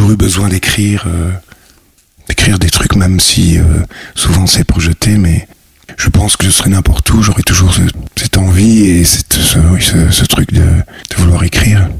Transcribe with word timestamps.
toujours 0.00 0.12
eu 0.12 0.16
besoin 0.16 0.48
d'écrire, 0.48 1.04
euh, 1.06 1.30
d'écrire 2.26 2.58
des 2.58 2.70
trucs, 2.70 2.96
même 2.96 3.20
si 3.20 3.58
euh, 3.58 3.64
souvent 4.14 4.46
c'est 4.46 4.64
jeter, 4.80 5.18
mais 5.18 5.46
je 5.98 6.08
pense 6.08 6.38
que 6.38 6.46
je 6.46 6.50
serais 6.50 6.70
n'importe 6.70 7.10
où, 7.10 7.20
j'aurais 7.22 7.42
toujours 7.42 7.74
ce- 7.74 7.82
cette 8.16 8.38
envie 8.38 8.86
et 8.86 9.04
cette, 9.04 9.34
ce, 9.34 10.24
truc 10.24 10.54
de 10.54 10.62
vouloir 11.18 11.44
écrire. 11.44 11.90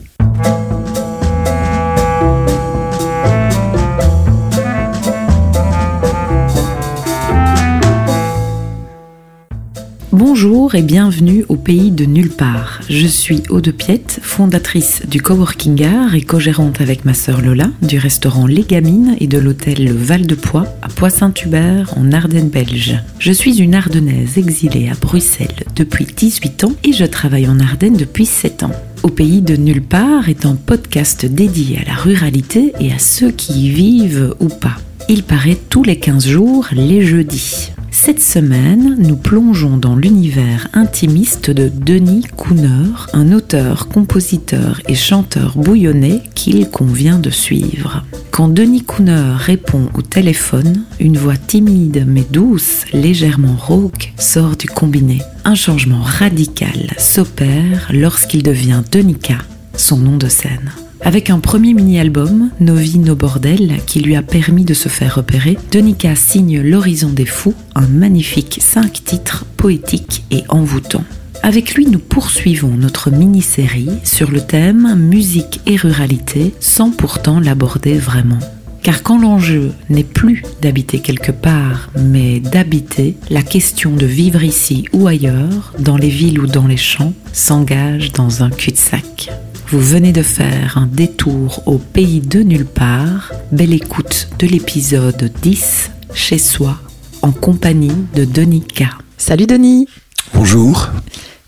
Bonjour 10.22 10.74
et 10.74 10.82
bienvenue 10.82 11.46
au 11.48 11.56
pays 11.56 11.90
de 11.90 12.04
nulle 12.04 12.28
part. 12.28 12.82
Je 12.90 13.06
suis 13.06 13.42
Aude 13.48 13.72
Piette, 13.72 14.20
fondatrice 14.20 15.00
du 15.08 15.22
Coworking 15.22 15.82
Art 15.82 16.14
et 16.14 16.20
co-gérante 16.20 16.82
avec 16.82 17.06
ma 17.06 17.14
sœur 17.14 17.40
Lola 17.40 17.70
du 17.80 17.96
restaurant 17.96 18.46
Les 18.46 18.64
Gamines 18.64 19.16
et 19.18 19.26
de 19.26 19.38
l'hôtel 19.38 19.90
Val 19.94 20.26
de 20.26 20.34
Poix 20.34 20.66
à 20.82 20.88
Poix-Saint-Hubert 20.88 21.94
en 21.96 22.12
Ardennes 22.12 22.50
belge. 22.50 23.02
Je 23.18 23.32
suis 23.32 23.62
une 23.62 23.74
Ardennaise 23.74 24.36
exilée 24.36 24.90
à 24.90 24.94
Bruxelles 24.94 25.64
depuis 25.74 26.04
18 26.04 26.64
ans 26.64 26.74
et 26.84 26.92
je 26.92 27.06
travaille 27.06 27.48
en 27.48 27.58
Ardennes 27.58 27.96
depuis 27.96 28.26
7 28.26 28.64
ans. 28.64 28.74
Au 29.02 29.08
pays 29.08 29.40
de 29.40 29.56
nulle 29.56 29.82
part 29.82 30.28
est 30.28 30.44
un 30.44 30.54
podcast 30.54 31.24
dédié 31.24 31.78
à 31.78 31.88
la 31.88 31.94
ruralité 31.94 32.74
et 32.78 32.92
à 32.92 32.98
ceux 32.98 33.30
qui 33.30 33.68
y 33.68 33.70
vivent 33.70 34.34
ou 34.38 34.48
pas. 34.48 34.76
Il 35.08 35.22
paraît 35.22 35.56
tous 35.70 35.82
les 35.82 35.98
15 35.98 36.28
jours, 36.28 36.68
les 36.72 37.06
jeudis. 37.06 37.70
Cette 37.92 38.22
semaine, 38.22 38.96
nous 38.98 39.16
plongeons 39.16 39.76
dans 39.76 39.96
l'univers 39.96 40.68
intimiste 40.72 41.50
de 41.50 41.68
Denis 41.68 42.24
Cooner, 42.36 42.90
un 43.12 43.32
auteur, 43.32 43.88
compositeur 43.88 44.80
et 44.88 44.94
chanteur 44.94 45.56
bouillonné 45.56 46.22
qu'il 46.34 46.70
convient 46.70 47.18
de 47.18 47.30
suivre. 47.30 48.04
Quand 48.30 48.48
Denis 48.48 48.84
Cooner 48.84 49.34
répond 49.36 49.88
au 49.94 50.02
téléphone, 50.02 50.84
une 51.00 51.18
voix 51.18 51.36
timide 51.36 52.04
mais 52.06 52.24
douce, 52.30 52.84
légèrement 52.92 53.56
rauque, 53.56 54.12
sort 54.18 54.56
du 54.56 54.66
combiné. 54.66 55.20
Un 55.44 55.56
changement 55.56 56.02
radical 56.02 56.92
s'opère 56.96 57.90
lorsqu'il 57.92 58.42
devient 58.42 58.82
Denica, 58.90 59.38
son 59.76 59.98
nom 59.98 60.16
de 60.16 60.28
scène. 60.28 60.70
Avec 61.02 61.30
un 61.30 61.40
premier 61.40 61.72
mini-album, 61.72 62.50
Nos 62.60 62.74
vies, 62.74 62.98
nos 62.98 63.16
bordels, 63.16 63.78
qui 63.86 64.00
lui 64.00 64.16
a 64.16 64.22
permis 64.22 64.64
de 64.64 64.74
se 64.74 64.90
faire 64.90 65.14
repérer, 65.14 65.56
Denica 65.72 66.14
signe 66.14 66.60
L'horizon 66.60 67.08
des 67.08 67.24
fous, 67.24 67.54
un 67.74 67.86
magnifique 67.86 68.58
5 68.60 69.04
titres 69.04 69.46
poétiques 69.56 70.24
et 70.30 70.44
envoûtants. 70.50 71.04
Avec 71.42 71.74
lui, 71.74 71.86
nous 71.86 71.98
poursuivons 71.98 72.76
notre 72.76 73.10
mini-série 73.10 73.88
sur 74.04 74.30
le 74.30 74.42
thème 74.42 74.94
musique 74.94 75.62
et 75.64 75.76
ruralité 75.76 76.52
sans 76.60 76.90
pourtant 76.90 77.40
l'aborder 77.40 77.94
vraiment. 77.94 78.38
Car 78.82 79.02
quand 79.02 79.18
l'enjeu 79.18 79.72
n'est 79.88 80.04
plus 80.04 80.42
d'habiter 80.60 81.00
quelque 81.00 81.32
part, 81.32 81.90
mais 81.98 82.40
d'habiter, 82.40 83.16
la 83.30 83.42
question 83.42 83.96
de 83.96 84.06
vivre 84.06 84.42
ici 84.42 84.84
ou 84.92 85.06
ailleurs, 85.06 85.72
dans 85.78 85.96
les 85.96 86.08
villes 86.08 86.40
ou 86.40 86.46
dans 86.46 86.66
les 86.66 86.76
champs, 86.76 87.14
s'engage 87.32 88.12
dans 88.12 88.42
un 88.42 88.50
cul-de-sac. 88.50 89.30
Vous 89.70 89.80
venez 89.80 90.12
de 90.12 90.22
faire 90.22 90.78
un 90.78 90.86
détour 90.86 91.62
au 91.66 91.78
pays 91.78 92.20
de 92.20 92.40
nulle 92.40 92.64
part. 92.66 93.32
Belle 93.52 93.72
écoute 93.72 94.28
de 94.38 94.46
l'épisode 94.46 95.30
10, 95.42 95.90
chez 96.14 96.38
soi, 96.38 96.80
en 97.22 97.30
compagnie 97.32 97.92
de 98.14 98.24
Denika. 98.24 98.90
Salut 99.16 99.46
Denis, 99.46 99.86
Bonjour. 100.34 100.88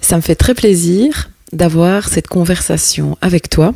ça 0.01 0.17
me 0.17 0.21
fait 0.23 0.35
très 0.37 0.55
plaisir 0.55 1.31
d'avoir 1.53 2.09
cette 2.09 2.29
conversation 2.29 3.17
avec 3.21 3.51
toi 3.51 3.75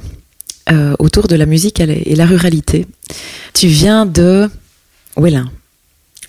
euh, 0.71 0.95
autour 0.99 1.27
de 1.29 1.37
la 1.37 1.47
musique 1.47 1.81
et 1.81 2.15
la- 2.15 2.27
ruralité. 2.27 2.87
Tu 3.55 3.67
viens 3.69 4.07
de 4.07 4.49
Wellin. 5.17 5.51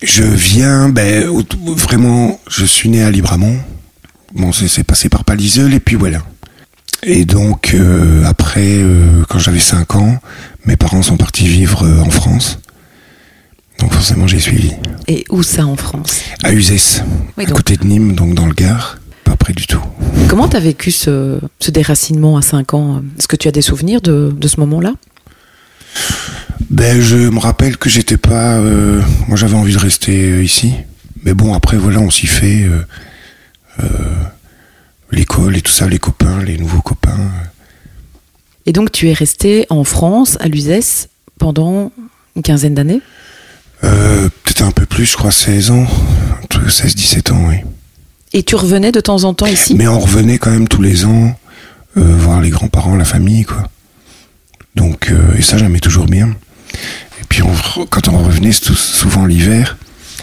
Je 0.02 0.22
viens, 0.22 0.88
ben, 0.88 1.28
vraiment, 1.76 2.40
je 2.48 2.64
suis 2.64 2.88
né 2.88 3.02
à 3.02 3.10
Libramont. 3.10 3.58
Bon, 4.34 4.52
c'est 4.52 4.84
passé 4.84 5.08
par 5.08 5.24
Paliseul 5.24 5.74
et 5.74 5.80
puis 5.80 5.96
voilà. 5.96 6.22
Et 7.04 7.24
donc, 7.24 7.74
euh, 7.74 8.24
après, 8.24 8.66
euh, 8.66 9.22
quand 9.28 9.38
j'avais 9.38 9.60
5 9.60 9.94
ans, 9.94 10.18
mes 10.64 10.76
parents 10.76 11.02
sont 11.02 11.16
partis 11.16 11.46
vivre 11.46 11.84
euh, 11.84 12.00
en 12.00 12.10
France. 12.10 12.58
Donc 13.78 13.92
forcément, 13.92 14.26
j'ai 14.26 14.40
suivi. 14.40 14.72
Et 15.06 15.24
où 15.30 15.42
ça 15.44 15.64
en 15.64 15.76
France? 15.76 16.20
À 16.42 16.52
Uzès, 16.52 17.04
Oui, 17.36 17.44
à 17.46 17.50
côté 17.50 17.76
de 17.76 17.84
Nîmes, 17.86 18.14
donc 18.14 18.34
dans 18.34 18.46
le 18.46 18.52
Gard. 18.52 18.98
Pas 19.22 19.36
près 19.36 19.52
du 19.52 19.66
tout. 19.66 19.80
Comment 20.28 20.48
tu 20.48 20.56
as 20.56 20.60
vécu 20.60 20.90
ce, 20.90 21.38
ce 21.60 21.70
déracinement 21.70 22.36
à 22.36 22.42
5 22.42 22.74
ans? 22.74 23.02
Est-ce 23.18 23.28
que 23.28 23.36
tu 23.36 23.46
as 23.46 23.52
des 23.52 23.62
souvenirs 23.62 24.00
de, 24.00 24.34
de 24.36 24.48
ce 24.48 24.58
moment-là? 24.60 24.94
Ben, 26.70 27.00
je 27.00 27.16
me 27.16 27.38
rappelle 27.38 27.76
que 27.76 27.88
j'étais 27.88 28.16
pas. 28.16 28.58
moi, 29.28 29.36
j'avais 29.36 29.54
envie 29.54 29.72
de 29.74 29.78
rester 29.78 30.42
ici. 30.42 30.72
Mais 31.22 31.34
bon, 31.34 31.54
après, 31.54 31.76
voilà, 31.76 32.00
on 32.00 32.10
s'y 32.10 32.26
fait. 32.26 32.66
L'école 35.10 35.56
et 35.56 35.62
tout 35.62 35.72
ça, 35.72 35.88
les 35.88 35.98
copains, 35.98 36.42
les 36.42 36.58
nouveaux 36.58 36.82
copains. 36.82 37.30
Et 38.66 38.72
donc 38.72 38.92
tu 38.92 39.08
es 39.08 39.12
resté 39.12 39.66
en 39.70 39.84
France, 39.84 40.36
à 40.40 40.48
l'USES, 40.48 41.08
pendant 41.38 41.90
une 42.36 42.42
quinzaine 42.42 42.74
d'années? 42.74 43.00
Euh, 43.84 44.28
Peut-être 44.44 44.62
un 44.62 44.70
peu 44.72 44.86
plus, 44.86 45.06
je 45.06 45.16
crois, 45.16 45.30
16 45.30 45.70
ans. 45.70 45.86
Entre 46.42 46.60
16-17 46.68 47.32
ans, 47.32 47.44
oui. 47.48 47.56
Et 48.32 48.42
tu 48.42 48.56
revenais 48.56 48.92
de 48.92 49.00
temps 49.00 49.24
en 49.24 49.34
temps 49.34 49.46
ici? 49.46 49.74
Mais 49.74 49.88
on 49.88 49.98
revenait 49.98 50.38
quand 50.38 50.50
même 50.50 50.68
tous 50.68 50.82
les 50.82 51.04
ans 51.04 51.38
euh, 51.96 52.16
voir 52.16 52.40
les 52.40 52.50
grands-parents, 52.50 52.96
la 52.96 53.04
famille, 53.04 53.44
quoi. 53.44 53.68
Donc, 54.74 55.10
euh, 55.10 55.34
et 55.36 55.42
ça, 55.42 55.56
j'aimais 55.58 55.80
toujours 55.80 56.06
bien. 56.06 56.28
Et 57.20 57.24
puis, 57.28 57.42
on 57.42 57.86
quand 57.86 58.08
on 58.08 58.18
revenait, 58.18 58.52
c'était 58.52 58.74
souvent 58.74 59.24
l'hiver. 59.24 59.76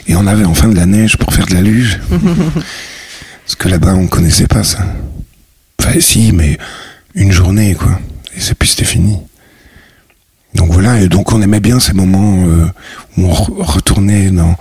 Et 0.07 0.15
on 0.15 0.27
avait 0.27 0.45
enfin 0.45 0.67
de 0.67 0.75
la 0.75 0.85
neige 0.85 1.17
pour 1.17 1.33
faire 1.33 1.47
de 1.47 1.53
la 1.53 1.61
luge. 1.61 1.99
Parce 3.45 3.55
que 3.55 3.69
là-bas, 3.69 3.93
on 3.93 4.07
connaissait 4.07 4.47
pas 4.47 4.63
ça. 4.63 4.85
Enfin, 5.79 5.99
si, 5.99 6.31
mais 6.31 6.57
une 7.13 7.31
journée, 7.31 7.75
quoi. 7.75 7.99
Et 8.35 8.39
c'est 8.39 8.55
puis 8.55 8.67
c'était 8.67 8.85
fini. 8.85 9.17
Donc 10.55 10.71
voilà, 10.71 11.01
et 11.01 11.07
donc 11.09 11.31
on 11.31 11.41
aimait 11.41 11.59
bien 11.59 11.79
ces 11.79 11.93
moments 11.93 12.45
euh, 12.47 12.65
où 13.17 13.25
on 13.25 13.33
re- 13.33 13.61
retournait 13.61 14.31
dans, 14.31 14.55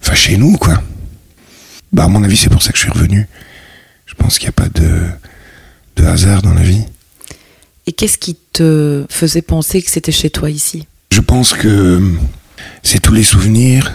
enfin 0.00 0.14
chez 0.14 0.36
nous, 0.36 0.56
quoi. 0.56 0.82
Bah 1.92 2.04
à 2.04 2.08
mon 2.08 2.22
avis, 2.24 2.36
c'est 2.36 2.50
pour 2.50 2.62
ça 2.62 2.72
que 2.72 2.78
je 2.78 2.82
suis 2.82 2.90
revenu. 2.92 3.26
Je 4.06 4.14
pense 4.14 4.38
qu'il 4.38 4.46
n'y 4.46 4.50
a 4.50 4.52
pas 4.52 4.68
de, 4.68 5.02
de 5.96 6.04
hasard 6.04 6.42
dans 6.42 6.52
la 6.52 6.62
vie. 6.62 6.84
Et 7.86 7.92
qu'est-ce 7.92 8.18
qui 8.18 8.36
te 8.52 9.06
faisait 9.08 9.42
penser 9.42 9.82
que 9.82 9.90
c'était 9.90 10.12
chez 10.12 10.30
toi 10.30 10.50
ici? 10.50 10.86
Je 11.12 11.20
pense 11.20 11.54
que 11.54 11.68
euh, 11.68 12.00
c'est 12.82 13.00
tous 13.00 13.14
les 13.14 13.24
souvenirs. 13.24 13.92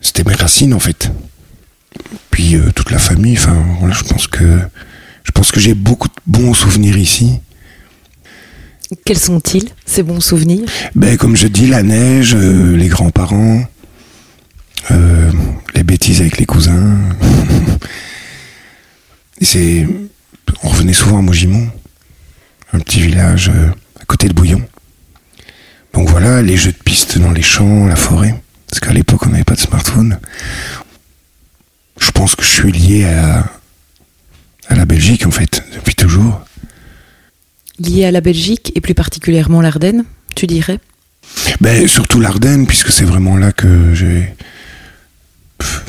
C'était 0.00 0.24
mes 0.24 0.34
racines 0.34 0.74
en 0.74 0.78
fait. 0.80 1.10
Puis 2.30 2.56
euh, 2.56 2.70
toute 2.74 2.90
la 2.90 2.98
famille. 2.98 3.36
Enfin 3.38 3.62
voilà, 3.80 3.94
je 3.94 4.04
pense 4.04 4.26
que 4.26 4.58
je 5.24 5.32
pense 5.32 5.50
que 5.50 5.60
j'ai 5.60 5.74
beaucoup 5.74 6.08
de 6.08 6.14
bons 6.26 6.54
souvenirs 6.54 6.96
ici. 6.96 7.40
Quels 9.04 9.18
sont-ils, 9.18 9.68
ces 9.86 10.02
bons 10.02 10.20
souvenirs? 10.20 10.68
Ben 10.94 11.16
comme 11.16 11.36
je 11.36 11.48
dis, 11.48 11.66
la 11.66 11.82
neige, 11.82 12.34
euh, 12.34 12.76
les 12.76 12.88
grands-parents, 12.88 13.64
euh, 14.90 15.32
les 15.74 15.82
bêtises 15.82 16.20
avec 16.20 16.38
les 16.38 16.46
cousins. 16.46 16.98
C'est, 19.40 19.86
on 20.62 20.68
revenait 20.68 20.92
souvent 20.92 21.18
à 21.18 21.22
Mogimont, 21.22 21.68
un 22.72 22.78
petit 22.78 23.00
village 23.00 23.50
à 24.00 24.04
côté 24.04 24.28
de 24.28 24.32
Bouillon. 24.32 24.62
Donc 25.92 26.08
voilà, 26.10 26.42
les 26.42 26.56
jeux 26.56 26.72
de 26.72 26.76
piste 26.76 27.18
dans 27.18 27.30
les 27.30 27.42
champs, 27.42 27.86
la 27.86 27.96
forêt. 27.96 28.34
Parce 28.68 28.80
qu'à 28.80 28.92
l'époque, 28.92 29.26
on 29.26 29.30
n'avait 29.30 29.44
pas 29.44 29.54
de 29.54 29.60
smartphone. 29.60 30.18
Je 32.00 32.10
pense 32.10 32.34
que 32.34 32.42
je 32.44 32.48
suis 32.50 32.72
lié 32.72 33.04
à, 33.04 33.44
à 34.68 34.74
la 34.74 34.84
Belgique, 34.84 35.26
en 35.26 35.30
fait, 35.30 35.62
depuis 35.74 35.94
toujours. 35.94 36.40
Liés 37.78 38.04
à 38.04 38.10
la 38.10 38.20
Belgique 38.20 38.72
et 38.74 38.80
plus 38.80 38.94
particulièrement 38.94 39.60
l'Ardenne, 39.60 40.04
tu 40.36 40.46
dirais? 40.46 40.78
Ben, 41.60 41.88
surtout 41.88 42.20
l'Ardenne, 42.20 42.66
puisque 42.66 42.90
c'est 42.90 43.04
vraiment 43.04 43.36
là 43.36 43.52
que 43.52 43.94
j'ai 43.94 44.34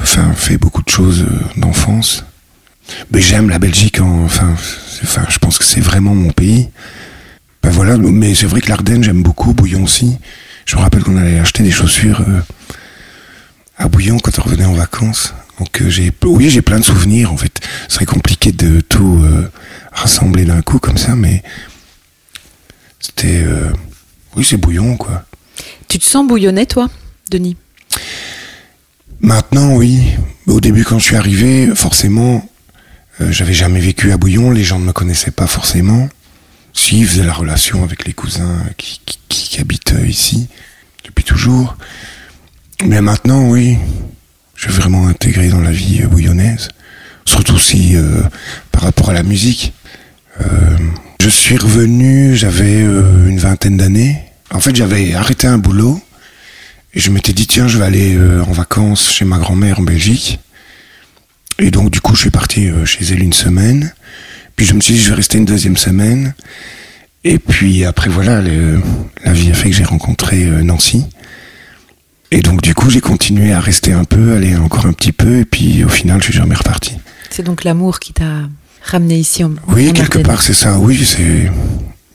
enfin, 0.01 0.33
fait 0.33 0.57
beaucoup 0.57 0.81
de 0.81 0.89
choses 0.89 1.21
euh, 1.29 1.59
d'enfance. 1.59 2.23
Mais 3.11 3.21
j'aime 3.21 3.49
la 3.49 3.59
Belgique, 3.59 3.99
en- 3.99 4.23
enfin, 4.25 4.55
c'est- 4.57 5.03
enfin, 5.03 5.25
je 5.29 5.37
pense 5.39 5.57
que 5.57 5.65
c'est 5.65 5.81
vraiment 5.81 6.15
mon 6.15 6.31
pays. 6.31 6.69
Ben 7.63 7.69
voilà, 7.71 7.97
mais 7.97 8.33
c'est 8.35 8.45
vrai 8.45 8.61
que 8.61 8.69
l'Ardenne, 8.69 9.03
j'aime 9.03 9.23
beaucoup, 9.23 9.53
Bouillon 9.53 9.83
aussi. 9.83 10.17
Je 10.65 10.75
me 10.75 10.81
rappelle 10.81 11.03
qu'on 11.03 11.17
allait 11.17 11.39
acheter 11.39 11.63
des 11.63 11.71
chaussures 11.71 12.21
euh, 12.21 12.39
à 13.77 13.87
Bouillon 13.87 14.17
quand 14.19 14.37
on 14.39 14.43
revenait 14.43 14.65
en 14.65 14.73
vacances. 14.73 15.33
Donc 15.59 15.81
euh, 15.81 15.89
j'ai, 15.89 16.11
oui, 16.23 16.49
j'ai 16.49 16.61
plein 16.61 16.79
de 16.79 16.85
souvenirs. 16.85 17.31
En 17.31 17.37
fait, 17.37 17.59
ce 17.87 17.95
serait 17.95 18.05
compliqué 18.05 18.51
de 18.51 18.81
tout 18.81 19.21
euh, 19.23 19.49
rassembler 19.91 20.45
d'un 20.45 20.61
coup 20.61 20.79
comme 20.79 20.97
ça, 20.97 21.15
mais 21.15 21.43
c'était, 22.99 23.43
euh, 23.43 23.71
oui, 24.35 24.43
c'est 24.43 24.57
Bouillon, 24.57 24.97
quoi. 24.97 25.25
Tu 25.87 25.99
te 25.99 26.05
sens 26.05 26.27
bouillonné, 26.27 26.65
toi, 26.65 26.89
Denis? 27.29 27.55
Maintenant, 29.21 29.75
oui. 29.75 30.01
Au 30.47 30.59
début, 30.59 30.83
quand 30.83 30.99
je 30.99 31.05
suis 31.05 31.15
arrivé, 31.15 31.73
forcément, 31.73 32.47
j'avais 33.19 33.53
jamais 33.53 33.79
vécu 33.79 34.11
à 34.11 34.17
Bouillon, 34.17 34.51
les 34.51 34.63
gens 34.63 34.77
ne 34.77 34.85
me 34.85 34.91
connaissaient 34.91 35.31
pas 35.31 35.47
forcément. 35.47 36.09
Si, 36.75 36.99
ils 36.99 37.07
faisaient 37.07 37.23
la 37.23 37.33
relation 37.33 37.83
avec 37.83 38.05
les 38.05 38.13
cousins 38.13 38.61
qui, 38.77 38.99
qui, 39.05 39.17
qui, 39.29 39.61
habite 39.61 39.93
euh, 39.93 40.05
ici 40.05 40.47
depuis 41.05 41.23
toujours. 41.23 41.77
Mais 42.85 43.01
maintenant, 43.01 43.47
oui, 43.49 43.77
je 44.65 44.71
vraiment 44.71 45.07
intégré 45.07 45.49
dans 45.49 45.61
la 45.61 45.71
vie 45.71 46.01
euh, 46.03 46.07
bouillonnaise. 46.07 46.69
Surtout 47.25 47.57
si, 47.57 47.95
par 48.71 48.83
rapport 48.83 49.09
à 49.09 49.13
la 49.13 49.23
musique. 49.23 49.73
je 51.19 51.27
suis 51.27 51.57
revenu, 51.57 52.35
j'avais 52.35 52.81
une 52.81 53.39
vingtaine 53.39 53.77
d'années. 53.77 54.21
En 54.51 54.59
fait, 54.59 54.75
j'avais 54.75 55.15
arrêté 55.15 55.47
un 55.47 55.57
boulot 55.57 55.99
et 56.93 56.99
je 56.99 57.09
m'étais 57.09 57.33
dit, 57.33 57.47
tiens, 57.47 57.67
je 57.67 57.79
vais 57.79 57.85
aller 57.85 58.15
en 58.47 58.51
vacances 58.51 59.11
chez 59.11 59.25
ma 59.25 59.39
grand-mère 59.39 59.79
en 59.79 59.81
Belgique. 59.81 60.39
Et 61.57 61.71
donc, 61.71 61.89
du 61.89 61.99
coup, 61.99 62.13
je 62.13 62.21
suis 62.21 62.29
parti 62.29 62.69
chez 62.85 63.05
elle 63.11 63.23
une 63.23 63.33
semaine. 63.33 63.91
Puis 64.55 64.67
je 64.67 64.75
me 64.75 64.81
suis 64.81 64.93
dit, 64.93 65.01
je 65.01 65.09
vais 65.09 65.15
rester 65.15 65.39
une 65.39 65.45
deuxième 65.45 65.77
semaine. 65.77 66.35
Et 67.27 67.39
puis 67.39 67.83
après, 67.85 68.09
voilà, 68.09 68.39
la 68.39 69.33
vie 69.33 69.49
a 69.49 69.55
fait 69.55 69.71
que 69.71 69.75
j'ai 69.75 69.83
rencontré 69.83 70.45
euh, 70.45 70.61
Nancy. 70.61 71.05
Et 72.31 72.41
donc, 72.41 72.61
du 72.61 72.73
coup, 72.73 72.89
j'ai 72.89 73.01
continué 73.01 73.53
à 73.53 73.59
rester 73.59 73.93
un 73.93 74.03
peu, 74.03 74.35
aller 74.35 74.55
encore 74.55 74.85
un 74.85 74.93
petit 74.93 75.11
peu, 75.11 75.39
et 75.39 75.45
puis 75.45 75.83
au 75.83 75.89
final, 75.89 76.19
je 76.19 76.25
suis 76.25 76.33
jamais 76.33 76.55
reparti. 76.55 76.97
C'est 77.29 77.43
donc 77.43 77.63
l'amour 77.63 77.99
qui 77.99 78.13
t'a 78.13 78.49
ramené 78.83 79.17
ici 79.17 79.43
en 79.43 79.51
Oui, 79.67 79.91
quelque 79.93 80.19
part, 80.19 80.41
c'est 80.41 80.53
ça. 80.53 80.79
Oui, 80.79 81.03
c'est, 81.05 81.51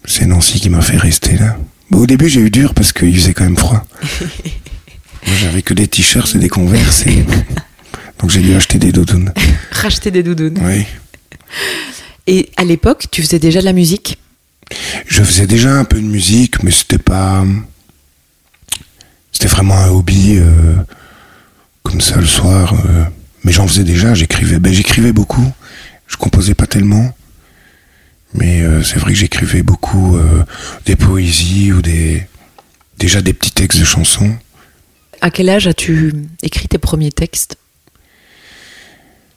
c'est 0.04 0.26
Nancy 0.26 0.60
qui 0.60 0.70
m'a 0.70 0.80
fait 0.80 0.96
rester 0.96 1.36
là. 1.36 1.56
au 1.92 2.06
début, 2.06 2.28
j'ai 2.28 2.40
eu 2.40 2.50
dur 2.50 2.74
parce 2.74 2.92
qu'il 2.92 3.14
faisait 3.14 3.34
quand 3.34 3.44
même 3.44 3.56
froid. 3.56 3.84
j'avais 5.40 5.62
que 5.62 5.74
des 5.74 5.86
t-shirts 5.86 6.34
et 6.34 6.38
des 6.38 6.48
converses. 6.48 7.04
donc, 8.18 8.30
j'ai 8.30 8.40
dû 8.40 8.54
acheter 8.54 8.78
des 8.78 8.92
doudounes. 8.92 9.32
Racheter 9.70 10.10
des 10.10 10.22
doudounes. 10.22 10.58
Oui. 10.62 10.86
Et 12.26 12.50
à 12.56 12.64
l'époque, 12.64 13.06
tu 13.10 13.22
faisais 13.22 13.38
déjà 13.38 13.60
de 13.60 13.64
la 13.64 13.72
musique? 13.72 14.18
Je 15.06 15.22
faisais 15.22 15.46
déjà 15.46 15.72
un 15.72 15.84
peu 15.84 15.96
de 15.96 16.06
musique, 16.06 16.62
mais 16.62 16.70
c'était 16.70 16.98
pas. 16.98 17.44
C'était 19.40 19.54
vraiment 19.54 19.78
un 19.78 19.88
hobby, 19.88 20.36
euh, 20.36 20.74
comme 21.82 22.02
ça 22.02 22.16
le 22.16 22.26
soir. 22.26 22.74
Euh, 22.74 23.04
mais 23.42 23.52
j'en 23.52 23.66
faisais 23.66 23.84
déjà, 23.84 24.12
j'écrivais. 24.12 24.58
Ben, 24.58 24.70
j'écrivais 24.70 25.14
beaucoup. 25.14 25.50
Je 26.08 26.18
composais 26.18 26.52
pas 26.52 26.66
tellement. 26.66 27.10
Mais 28.34 28.60
euh, 28.60 28.82
c'est 28.82 28.98
vrai 28.98 29.14
que 29.14 29.18
j'écrivais 29.18 29.62
beaucoup 29.62 30.18
des 30.84 30.94
poésies 30.94 31.72
ou 31.72 31.80
des. 31.80 32.26
Déjà 32.98 33.22
des 33.22 33.32
petits 33.32 33.52
textes 33.52 33.80
de 33.80 33.86
chansons. 33.86 34.36
À 35.22 35.30
quel 35.30 35.48
âge 35.48 35.66
as-tu 35.66 36.12
écrit 36.42 36.68
tes 36.68 36.76
premiers 36.76 37.10
textes? 37.10 37.56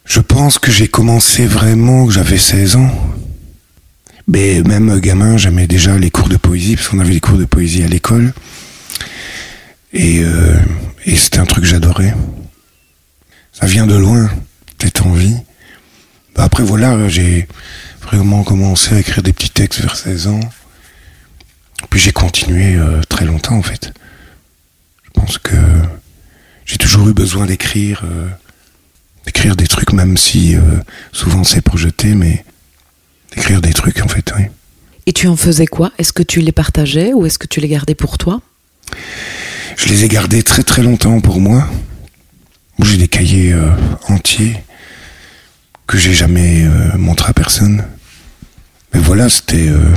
Je 0.04 0.20
pense 0.20 0.60
que 0.60 0.70
j'ai 0.70 0.90
commencé 0.90 1.46
vraiment, 1.46 2.08
que 2.08 2.12
j'avais 2.12 2.38
16 2.38 2.76
ans. 2.76 2.92
Mais 4.28 4.62
même 4.64 5.00
gamin, 5.00 5.38
j'aimais 5.38 5.66
déjà 5.66 5.98
les 5.98 6.12
cours 6.12 6.28
de 6.28 6.36
poésie, 6.36 6.76
parce 6.76 6.90
qu'on 6.90 7.00
avait 7.00 7.14
les 7.14 7.22
cours 7.22 7.38
de 7.38 7.46
poésie 7.46 7.84
à 7.84 7.88
l'école. 7.88 8.34
Et, 9.94 10.24
euh, 10.24 10.58
et 11.06 11.16
c'était 11.16 11.40
un 11.40 11.46
truc 11.46 11.64
que 11.64 11.70
j'adorais. 11.70 12.14
Ça 13.52 13.66
vient 13.66 13.88
de 13.88 13.96
loin, 13.96 14.30
cette 14.82 15.02
envie. 15.02 15.36
Bah 16.36 16.44
après, 16.44 16.64
voilà, 16.64 17.08
j'ai 17.08 17.48
vraiment 18.02 18.44
commencé 18.44 18.96
à 18.96 19.00
écrire 19.00 19.24
des 19.24 19.34
petits 19.34 19.52
textes 19.52 19.82
vers 19.82 19.96
16 19.96 20.28
ans. 20.28 20.40
Puis 21.90 22.00
j'ai 22.00 22.12
continué 22.12 22.76
euh, 22.76 23.02
très 23.08 23.26
longtemps, 23.26 23.56
en 23.56 23.62
fait. 23.62 23.94
Je 25.04 25.10
pense 25.12 25.38
que 25.38 25.56
j'ai 26.66 26.78
toujours 26.78 27.08
eu 27.08 27.14
besoin 27.14 27.46
d'écrire, 27.46 28.02
euh, 28.04 28.28
d'écrire 29.26 29.56
des 29.56 29.68
trucs, 29.68 29.94
même 29.94 30.18
si 30.18 30.56
souvent 31.12 31.44
c'est 31.44 31.62
projeté, 31.62 32.16
mais 32.16 32.44
Écrire 33.36 33.62
des 33.62 33.74
trucs, 33.74 34.02
en 34.02 34.08
fait. 34.08 34.32
Et 35.06 35.14
tu 35.14 35.28
en 35.28 35.36
faisais 35.36 35.66
quoi? 35.66 35.92
Est-ce 35.98 36.14
que 36.14 36.24
tu 36.24 36.40
les 36.40 36.52
partageais 36.52 37.14
ou 37.14 37.26
est-ce 37.26 37.40
que 37.40 37.48
tu 37.48 37.60
les 37.60 37.68
gardais 37.68 37.96
pour 37.96 38.18
toi? 38.18 38.42
Je 39.78 39.88
les 39.88 40.06
ai 40.06 40.08
gardés 40.08 40.44
très 40.44 40.64
très 40.64 40.84
longtemps 40.84 41.20
pour 41.20 41.40
moi. 41.40 41.68
J'ai 42.82 42.98
des 42.98 43.08
cahiers 43.08 43.54
euh, 43.54 43.70
entiers 44.10 44.58
que 45.88 45.98
j'ai 45.98 46.14
jamais 46.14 46.66
euh, 46.66 46.98
montré 46.98 47.30
à 47.30 47.34
personne. 47.34 47.84
Mais 48.94 49.00
voilà, 49.00 49.30
c'était 49.30 49.70
euh, 49.70 49.96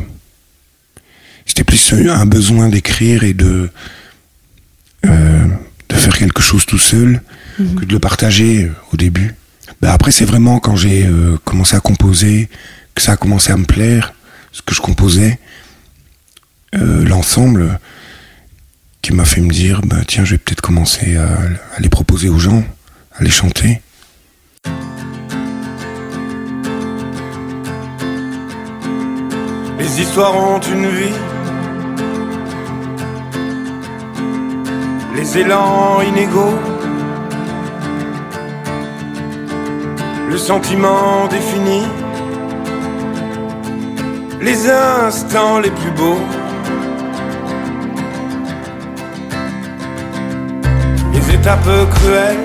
c'était 1.45 1.65
plus 1.65 1.93
un 1.93 2.27
besoin 2.27 2.69
d'écrire 2.69 3.25
et 3.25 3.35
de 3.35 3.71
de 5.03 5.95
faire 5.95 6.19
quelque 6.19 6.43
chose 6.43 6.67
tout 6.67 6.81
seul 6.81 7.23
mhm. 7.61 7.77
que 7.77 7.85
de 7.85 7.93
le 7.93 8.01
partager 8.01 8.69
au 8.93 8.97
début. 8.97 9.37
Ben 9.81 9.91
après, 9.91 10.11
c'est 10.11 10.25
vraiment 10.25 10.59
quand 10.59 10.75
j'ai 10.75 11.09
commencé 11.45 11.77
à 11.77 11.81
composer, 11.81 12.49
que 12.97 13.03
ça 13.03 13.13
a 13.13 13.17
commencé 13.17 13.53
à 13.53 13.57
me 13.57 13.65
plaire, 13.65 14.15
ce 14.51 14.63
que 14.63 14.75
je 14.75 14.81
composais, 14.81 15.39
euh, 16.75 17.05
l'ensemble 17.05 17.79
qui 19.03 19.13
m'a 19.13 19.25
fait 19.25 19.41
me 19.41 19.51
dire, 19.51 19.81
bah, 19.85 19.97
tiens, 20.07 20.25
je 20.25 20.33
vais 20.33 20.39
peut-être 20.39 20.61
commencer 20.61 21.17
à, 21.17 21.29
les 21.79 21.89
proposer 21.89 22.29
aux 22.29 22.39
gens, 22.39 22.65
à 23.15 23.23
les 23.23 23.31
chanter. 23.31 23.81
Les 29.79 30.01
histoires 30.01 30.37
ont 30.37 30.61
une 30.61 30.89
vie. 30.89 31.15
Les 35.15 35.39
élans 35.39 36.03
inégaux. 36.03 36.59
Le 40.31 40.39
sentiment 40.39 41.29
défini 41.29 41.83
les 44.47 44.71
instants 44.71 45.59
les 45.59 45.71
plus 45.71 45.91
beaux. 45.91 46.21
Les 51.47 51.53
étapes 51.53 51.91
cruelles 51.91 52.45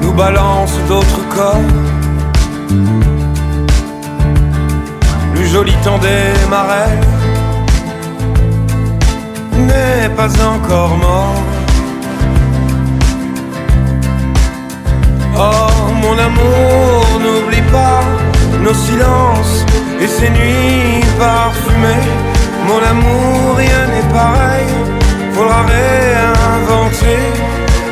nous 0.00 0.12
balancent 0.12 0.78
d'autres 0.86 1.28
corps. 1.34 1.70
Le 5.34 5.44
joli 5.44 5.72
temps 5.82 5.98
des 5.98 6.48
marais 6.48 7.00
n'est 9.56 10.08
pas 10.10 10.30
encore 10.54 10.96
mort. 10.98 11.42
Oh 15.36 15.92
mon 16.00 16.16
amour, 16.16 17.06
n'oublie 17.24 17.66
pas 17.72 18.02
nos 18.62 18.74
silences 18.74 19.66
et 20.00 20.06
ces 20.06 20.30
nuits 20.30 21.04
parfumées. 21.18 22.06
Mon 22.68 22.80
amour, 22.92 23.56
rien 23.56 23.86
n'est 23.92 24.08
pareil, 24.12 24.97
faudra 25.38 25.64
réinventer. 25.66 27.20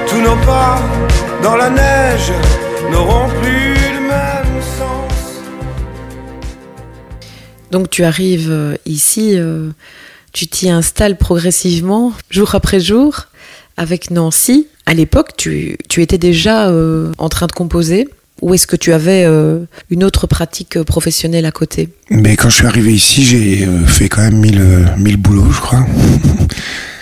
Tous 0.08 0.20
nos 0.20 0.34
pas 0.44 0.82
dans 1.44 1.54
la 1.54 1.70
neige 1.70 2.32
n'auront 2.90 3.28
plus 3.40 3.74
le 3.96 4.00
même 4.00 4.62
sens. 4.76 5.12
Donc 7.70 7.88
tu 7.88 8.02
arrives 8.02 8.50
euh, 8.50 8.74
ici, 8.84 9.34
euh, 9.36 9.70
tu 10.32 10.48
t'y 10.48 10.70
installes 10.70 11.16
progressivement, 11.16 12.12
jour 12.30 12.56
après 12.56 12.80
jour, 12.80 13.26
avec 13.76 14.10
Nancy. 14.10 14.66
À 14.84 14.94
l'époque, 14.94 15.36
tu, 15.36 15.76
étais 15.98 16.18
déjà 16.18 16.68
euh, 16.68 17.12
en 17.18 17.28
train 17.28 17.46
de 17.46 17.52
composer 17.52 18.08
ou 18.42 18.54
est-ce 18.54 18.66
que 18.66 18.76
tu 18.76 18.92
avais 18.92 19.24
euh, 19.24 19.60
une 19.88 20.02
autre 20.02 20.26
pratique 20.26 20.82
professionnelle 20.82 21.46
à 21.46 21.52
côté? 21.52 21.90
Mais 22.10 22.34
quand 22.34 22.50
je 22.50 22.56
suis 22.56 22.66
arrivé 22.66 22.92
ici, 22.92 23.24
j'ai 23.24 23.66
euh, 23.66 23.86
fait 23.86 24.08
quand 24.08 24.22
même 24.22 24.38
mille, 24.38 24.62
mille 24.98 25.16
boulots, 25.16 25.52
je 25.52 25.60
crois. 25.60 25.86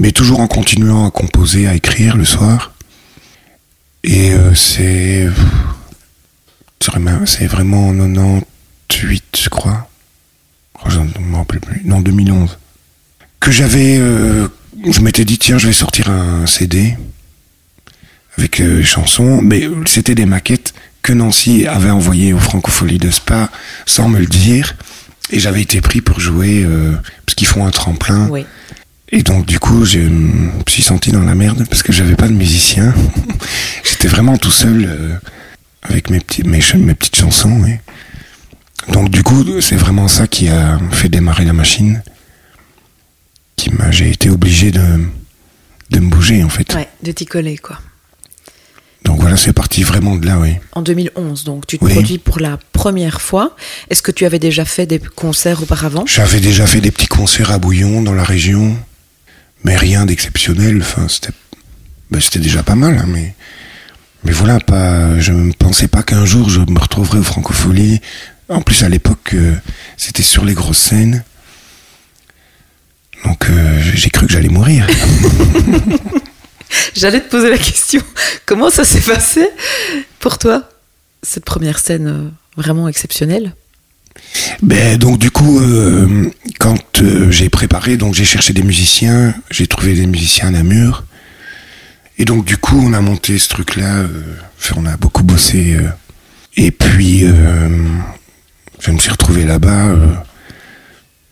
Mais 0.00 0.12
toujours 0.12 0.40
en 0.40 0.48
continuant 0.48 1.06
à 1.06 1.10
composer, 1.10 1.68
à 1.68 1.74
écrire 1.74 2.16
le 2.16 2.24
soir. 2.24 2.72
Et 4.02 4.32
c'est. 4.54 5.28
C'est 7.26 7.46
vraiment 7.46 7.88
en 7.88 7.94
98, 7.94 9.38
je 9.38 9.48
crois. 9.50 9.88
Oh, 10.82 10.88
je 10.88 10.98
ne 10.98 11.36
rappelle 11.36 11.60
plus. 11.60 11.82
Non, 11.84 12.00
2011. 12.00 12.58
Que 13.38 13.50
j'avais. 13.52 13.98
je 13.98 15.00
m'étais 15.00 15.26
dit, 15.26 15.38
tiens, 15.38 15.58
je 15.58 15.66
vais 15.66 15.72
sortir 15.74 16.10
un 16.10 16.46
CD 16.46 16.96
avec 18.40 18.60
euh, 18.60 18.82
chansons, 18.82 19.40
mais 19.42 19.68
c'était 19.86 20.14
des 20.14 20.24
maquettes 20.24 20.72
que 21.02 21.12
Nancy 21.12 21.66
avait 21.66 21.90
envoyées 21.90 22.32
au 22.32 22.38
Francofolie 22.38 22.98
de 22.98 23.10
Spa 23.10 23.50
sans 23.86 24.08
me 24.08 24.18
le 24.18 24.26
dire. 24.26 24.76
Et 25.30 25.38
j'avais 25.38 25.62
été 25.62 25.80
pris 25.80 26.00
pour 26.00 26.20
jouer, 26.20 26.64
euh, 26.64 26.92
parce 27.26 27.34
qu'ils 27.34 27.46
font 27.46 27.66
un 27.66 27.70
tremplin. 27.70 28.28
Et 29.12 29.22
donc, 29.22 29.44
du 29.46 29.58
coup, 29.58 29.84
je 29.84 29.98
me 29.98 30.50
suis 30.68 30.82
senti 30.82 31.10
dans 31.10 31.22
la 31.22 31.34
merde 31.34 31.66
parce 31.68 31.82
que 31.82 31.92
j'avais 31.92 32.14
pas 32.14 32.28
de 32.28 32.32
musicien. 32.32 32.94
J'étais 33.84 34.08
vraiment 34.08 34.36
tout 34.36 34.52
seul 34.52 34.84
euh, 34.88 35.14
avec 35.82 36.10
mes, 36.10 36.20
petits, 36.20 36.44
mes, 36.44 36.60
mes 36.76 36.94
petites 36.94 37.16
chansons. 37.16 37.60
Donc, 38.92 39.10
du 39.10 39.22
coup, 39.24 39.60
c'est 39.60 39.76
vraiment 39.76 40.06
ça 40.06 40.26
qui 40.28 40.48
a 40.48 40.78
fait 40.92 41.08
démarrer 41.08 41.44
la 41.44 41.52
machine. 41.52 42.02
Qui 43.56 43.70
m'a, 43.74 43.90
j'ai 43.90 44.10
été 44.10 44.30
obligé 44.30 44.70
de, 44.70 44.80
de 45.90 45.98
me 45.98 46.08
bouger, 46.08 46.44
en 46.44 46.48
fait. 46.48 46.72
Ouais, 46.74 46.88
de 47.02 47.10
t'y 47.10 47.26
coller, 47.26 47.58
quoi. 47.58 47.78
Donc 49.04 49.18
voilà, 49.20 49.36
c'est 49.36 49.52
parti 49.54 49.82
vraiment 49.82 50.14
de 50.16 50.26
là, 50.26 50.38
oui. 50.38 50.54
En 50.72 50.82
2011, 50.82 51.44
donc 51.44 51.66
tu 51.66 51.78
te 51.78 51.84
Oui. 51.84 51.94
produis 51.94 52.18
pour 52.18 52.38
la 52.38 52.58
première 52.72 53.20
fois. 53.22 53.56
Est-ce 53.88 54.02
que 54.02 54.12
tu 54.12 54.24
avais 54.26 54.38
déjà 54.38 54.64
fait 54.66 54.86
des 54.86 54.98
concerts 55.00 55.62
auparavant? 55.62 56.04
J'avais 56.06 56.38
déjà 56.40 56.66
fait 56.66 56.80
des 56.82 56.90
petits 56.90 57.06
concerts 57.06 57.50
à 57.50 57.58
Bouillon 57.58 58.02
dans 58.02 58.12
la 58.12 58.24
région, 58.24 58.76
mais 59.64 59.76
rien 59.76 60.06
d'exceptionnel. 60.06 60.82
Ben, 62.10 62.20
c'était 62.20 62.38
déjà 62.38 62.62
pas 62.62 62.74
mal, 62.74 62.98
hein, 62.98 63.06
mais, 63.08 63.34
voilà. 64.24 64.58
Je 65.18 65.32
ne 65.32 65.52
pensais 65.52 65.88
pas 65.88 66.02
qu'un 66.02 66.24
jour 66.24 66.48
je 66.48 66.60
me 66.60 66.78
retrouverais 66.78 67.18
au 67.18 67.22
Francophonie. 67.22 68.00
En 68.48 68.62
plus, 68.62 68.82
à 68.82 68.88
l'époque, 68.88 69.34
euh, 69.34 69.54
c'était 69.96 70.24
sur 70.24 70.44
les 70.44 70.54
grosses 70.54 70.78
scènes. 70.78 71.22
Donc, 73.24 73.48
euh, 73.48 73.80
j'ai 73.94 74.10
cru 74.10 74.26
que 74.26 74.32
j'allais 74.32 74.48
mourir. 74.48 74.86
J'allais 76.94 77.20
te 77.20 77.28
poser 77.28 77.50
la 77.50 77.58
question. 77.58 78.02
Comment 78.46 78.70
ça 78.70 78.84
s'est 78.84 79.00
passé 79.00 79.48
pour 80.18 80.38
toi 80.38 80.68
cette 81.22 81.44
première 81.44 81.78
scène 81.78 82.06
euh, 82.06 82.28
vraiment 82.56 82.88
exceptionnelle? 82.88 83.54
Ben 84.62 84.98
donc 84.98 85.18
du 85.18 85.30
coup, 85.30 85.60
euh, 85.60 86.30
quand 86.58 87.00
euh, 87.00 87.30
j'ai 87.30 87.48
préparé, 87.48 87.96
donc 87.96 88.14
j'ai 88.14 88.24
cherché 88.24 88.52
des 88.52 88.62
musiciens, 88.62 89.34
j'ai 89.50 89.66
trouvé 89.66 89.94
des 89.94 90.06
musiciens 90.06 90.48
à 90.48 90.50
Namur, 90.50 91.04
et 92.18 92.24
donc 92.24 92.44
du 92.44 92.56
coup 92.56 92.78
on 92.78 92.92
a 92.92 93.00
monté 93.00 93.38
ce 93.38 93.48
truc-là, 93.48 94.00
euh, 94.00 94.36
on 94.76 94.84
a 94.84 94.96
beaucoup 94.96 95.22
bossé, 95.22 95.78
et 96.56 96.70
puis 96.70 97.24
je 98.80 98.90
me 98.90 98.98
suis 98.98 99.10
retrouvé 99.10 99.44
là-bas 99.44 99.96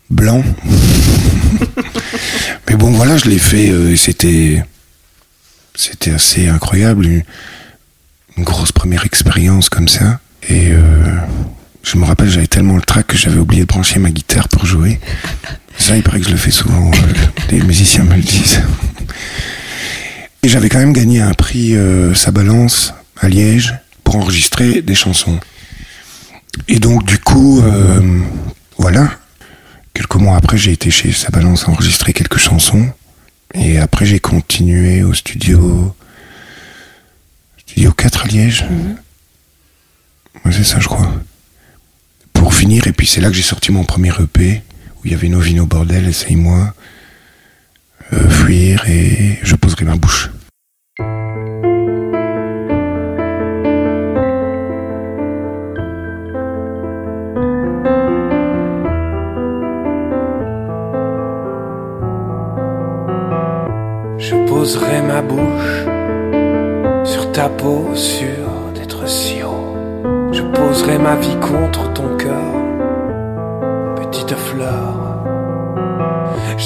blanc, 0.09 0.43
mais 2.67 2.75
bon 2.75 2.91
voilà, 2.91 3.17
je 3.17 3.25
l'ai 3.25 3.37
fait, 3.37 3.67
et 3.67 3.95
c'était 3.95 4.63
c'était 5.75 6.11
assez 6.11 6.47
incroyable, 6.47 7.05
une, 7.05 7.23
une 8.37 8.43
grosse 8.43 8.71
première 8.71 9.05
expérience 9.05 9.69
comme 9.69 9.87
ça, 9.87 10.19
et 10.49 10.71
je 11.83 11.97
me 11.97 12.05
rappelle, 12.05 12.29
j'avais 12.29 12.47
tellement 12.47 12.75
le 12.75 12.81
trac 12.81 13.07
que 13.07 13.17
j'avais 13.17 13.39
oublié 13.39 13.63
de 13.63 13.67
brancher 13.67 13.99
ma 13.99 14.11
guitare 14.11 14.47
pour 14.49 14.65
jouer. 14.65 14.99
Ça, 15.77 15.95
il 15.95 16.03
paraît 16.03 16.19
que 16.19 16.25
je 16.25 16.31
le 16.31 16.37
fais 16.37 16.51
souvent. 16.51 16.91
euh, 16.91 17.13
les 17.51 17.61
musiciens 17.61 18.03
me 18.03 18.15
le 18.15 18.21
disent. 18.21 18.61
Et 20.43 20.49
j'avais 20.49 20.69
quand 20.69 20.79
même 20.79 20.93
gagné 20.93 21.21
un 21.21 21.33
prix 21.33 21.75
euh, 21.75 22.13
Sa 22.13 22.31
Balance 22.31 22.93
à 23.19 23.29
Liège 23.29 23.73
pour 24.03 24.17
enregistrer 24.17 24.81
des 24.81 24.95
chansons. 24.95 25.39
Et 26.67 26.79
donc, 26.79 27.05
du 27.05 27.17
coup, 27.17 27.61
euh, 27.61 28.21
voilà. 28.77 29.09
Quelques 29.93 30.15
mois 30.15 30.37
après, 30.37 30.57
j'ai 30.57 30.71
été 30.71 30.91
chez 30.91 31.11
Sa 31.11 31.29
Balance 31.29 31.67
enregistrer 31.67 32.13
quelques 32.13 32.37
chansons. 32.37 32.89
Et 33.53 33.79
après, 33.79 34.05
j'ai 34.05 34.19
continué 34.19 35.01
au 35.03 35.13
studio. 35.13 35.95
Studio 37.57 37.91
4 37.91 38.25
à 38.25 38.27
Liège. 38.27 38.65
Ouais, 40.45 40.51
c'est 40.51 40.63
ça, 40.63 40.79
je 40.79 40.87
crois 40.87 41.11
pour 42.49 42.57
finir, 42.57 42.87
et 42.87 42.93
puis 42.93 43.05
c'est 43.05 43.21
là 43.21 43.29
que 43.29 43.35
j'ai 43.35 43.43
sorti 43.43 43.71
mon 43.71 43.83
premier 43.83 44.09
EP, 44.19 44.63
où 44.95 44.99
il 45.05 45.11
y 45.11 45.13
avait 45.13 45.27
nos 45.27 45.67
bordels, 45.67 46.07
Essaye-moi, 46.07 46.73
euh, 48.11 48.27
Fuir, 48.27 48.89
et 48.89 49.37
Je 49.43 49.53
poserai 49.55 49.85
ma 49.85 49.95
bouche. 49.95 50.31
Je 64.17 64.35
poserai 64.47 65.01
ma 65.03 65.21
bouche 65.21 65.85
sur 67.05 67.31
ta 67.31 67.47
peau, 67.47 67.91
sur 67.93 68.71
d'être 68.73 69.07
si 69.07 69.43
haut. 69.43 69.69
Je 70.31 70.41
poserai 70.41 70.97
ma 70.97 71.15
vie 71.15 71.37
contre 71.41 71.68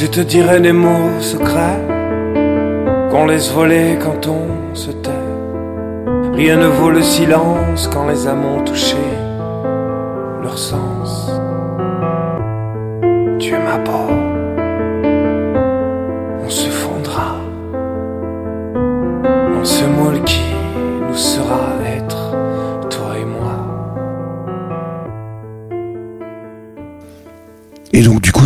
Je 0.04 0.10
te 0.10 0.20
dirai 0.20 0.60
des 0.60 0.74
mots 0.74 1.22
secrets 1.22 1.80
qu'on 3.10 3.26
laisse 3.26 3.54
voler 3.54 3.98
quand 4.04 4.28
on 4.28 4.76
se 4.76 4.92
tait. 4.92 5.10
Rien 6.34 6.58
ne 6.58 6.68
vaut 6.68 6.92
le 6.92 7.02
silence 7.02 7.88
quand 7.88 8.10
les 8.10 8.28
âmes 8.28 8.44
ont 8.44 8.62
touché 8.66 8.98
leur 10.42 10.58
sens. 10.58 11.32
Tu 13.40 13.54
es 13.54 13.60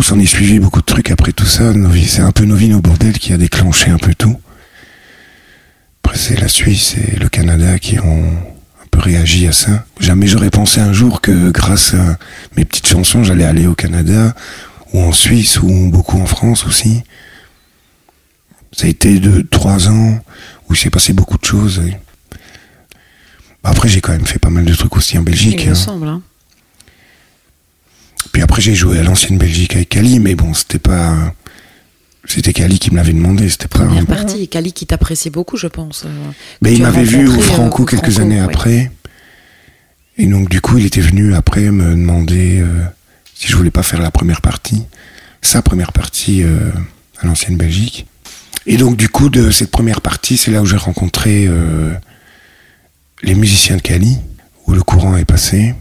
s'en 0.08 0.18
est 0.18 0.24
suivi 0.24 0.58
beaucoup 0.58 0.80
de 0.80 0.86
trucs 0.86 1.10
après 1.10 1.32
tout 1.32 1.44
ça. 1.44 1.74
C'est 2.06 2.22
un 2.22 2.32
peu 2.32 2.46
nos 2.46 2.54
vies, 2.54 2.70
nos 2.70 2.80
bordels 2.80 3.18
qui 3.18 3.34
a 3.34 3.36
déclenché 3.36 3.90
un 3.90 3.98
peu 3.98 4.14
tout. 4.14 4.40
Après, 6.02 6.16
c'est 6.16 6.40
la 6.40 6.48
Suisse 6.48 6.96
et 6.96 7.16
le 7.16 7.28
Canada 7.28 7.78
qui 7.78 8.00
ont 8.00 8.30
un 8.32 8.86
peu 8.90 9.00
réagi 9.00 9.46
à 9.46 9.52
ça. 9.52 9.84
Jamais 10.00 10.26
j'aurais 10.26 10.48
pensé 10.48 10.80
un 10.80 10.94
jour 10.94 11.20
que 11.20 11.50
grâce 11.50 11.92
à 11.92 12.16
mes 12.56 12.64
petites 12.64 12.86
chansons, 12.86 13.22
j'allais 13.22 13.44
aller 13.44 13.66
au 13.66 13.74
Canada 13.74 14.34
ou 14.94 15.00
en 15.02 15.12
Suisse 15.12 15.60
ou 15.60 15.90
beaucoup 15.90 16.18
en 16.18 16.26
France 16.26 16.64
aussi. 16.64 17.02
Ça 18.72 18.86
a 18.86 18.88
été 18.88 19.20
de 19.20 19.42
trois 19.42 19.90
ans 19.90 20.18
où 20.70 20.74
il 20.74 20.78
s'est 20.78 20.88
passé 20.88 21.12
beaucoup 21.12 21.36
de 21.36 21.44
choses. 21.44 21.82
Après, 23.62 23.90
j'ai 23.90 24.00
quand 24.00 24.12
même 24.12 24.24
fait 24.24 24.38
pas 24.38 24.48
mal 24.48 24.64
de 24.64 24.74
trucs 24.74 24.96
aussi 24.96 25.18
en 25.18 25.22
Belgique. 25.22 25.60
Il 25.64 25.66
me 25.66 25.72
hein. 25.72 25.74
semble. 25.74 26.08
hein. 26.08 26.22
Puis 28.32 28.42
après, 28.42 28.60
j'ai 28.60 28.74
joué 28.74 28.98
à 28.98 29.02
l'ancienne 29.02 29.38
Belgique 29.38 29.74
avec 29.76 29.88
Cali, 29.90 30.18
mais 30.20 30.34
bon, 30.34 30.54
c'était 30.54 30.78
pas. 30.78 31.34
C'était 32.26 32.52
Cali 32.52 32.78
qui 32.78 32.90
me 32.90 32.96
l'avait 32.96 33.12
demandé, 33.14 33.48
c'était 33.48 33.68
pas. 33.68 33.80
Première 33.86 34.06
partie. 34.06 34.48
Cali 34.48 34.72
qui 34.72 34.86
t'apprécie 34.86 35.30
beaucoup, 35.30 35.56
je 35.56 35.66
pense. 35.66 36.04
euh, 36.04 36.08
Mais 36.60 36.74
il 36.74 36.82
m'avait 36.82 37.04
vu 37.04 37.26
au 37.26 37.32
euh, 37.32 37.38
Franco 37.40 37.84
au 37.84 37.86
quelques 37.86 38.10
Franco, 38.10 38.20
années 38.20 38.40
ouais. 38.40 38.54
après. 38.54 38.90
Et 40.18 40.26
donc, 40.26 40.48
du 40.50 40.60
coup, 40.60 40.76
il 40.78 40.84
était 40.84 41.00
venu 41.00 41.34
après 41.34 41.70
me 41.70 41.90
demander 41.92 42.60
euh, 42.60 42.66
si 43.34 43.48
je 43.48 43.56
voulais 43.56 43.70
pas 43.70 43.82
faire 43.84 44.02
la 44.02 44.10
première 44.10 44.40
partie, 44.42 44.82
sa 45.40 45.62
première 45.62 45.92
partie 45.92 46.42
euh, 46.42 46.70
à 47.20 47.26
l'ancienne 47.26 47.56
Belgique. 47.56 48.06
Et 48.66 48.76
donc, 48.76 48.96
du 48.96 49.08
coup, 49.08 49.30
de 49.30 49.50
cette 49.50 49.70
première 49.70 50.00
partie, 50.02 50.36
c'est 50.36 50.50
là 50.50 50.60
où 50.60 50.66
j'ai 50.66 50.76
rencontré 50.76 51.46
euh, 51.46 51.94
les 53.22 53.34
musiciens 53.34 53.76
de 53.76 53.80
Cali, 53.80 54.18
où 54.66 54.72
le 54.72 54.82
courant 54.82 55.16
est 55.16 55.24
passé, 55.24 55.74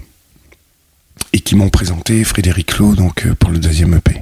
et 1.33 1.39
qui 1.39 1.55
m'ont 1.55 1.69
présenté 1.69 2.23
Frédéric 2.23 2.67
Clos, 2.67 2.95
donc 2.95 3.25
euh, 3.25 3.35
pour 3.35 3.49
le 3.51 3.59
deuxième 3.59 3.93
EP. 3.95 4.21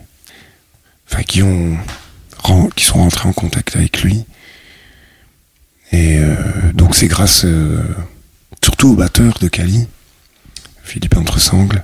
Enfin, 1.08 1.24
qui 1.24 1.42
ont 1.44 1.78
qui 2.76 2.86
sont 2.86 3.00
rentrés 3.00 3.28
en 3.28 3.34
contact 3.34 3.76
avec 3.76 4.02
lui. 4.02 4.26
Et 5.92 6.18
euh, 6.18 6.36
donc 6.74 6.96
c'est 6.96 7.08
grâce 7.08 7.46
euh, 7.46 7.82
surtout 8.64 8.90
au 8.90 8.96
batteur 8.96 9.38
de 9.40 9.48
Cali, 9.48 9.88
Philippe 10.84 11.18
Entresangle, 11.18 11.84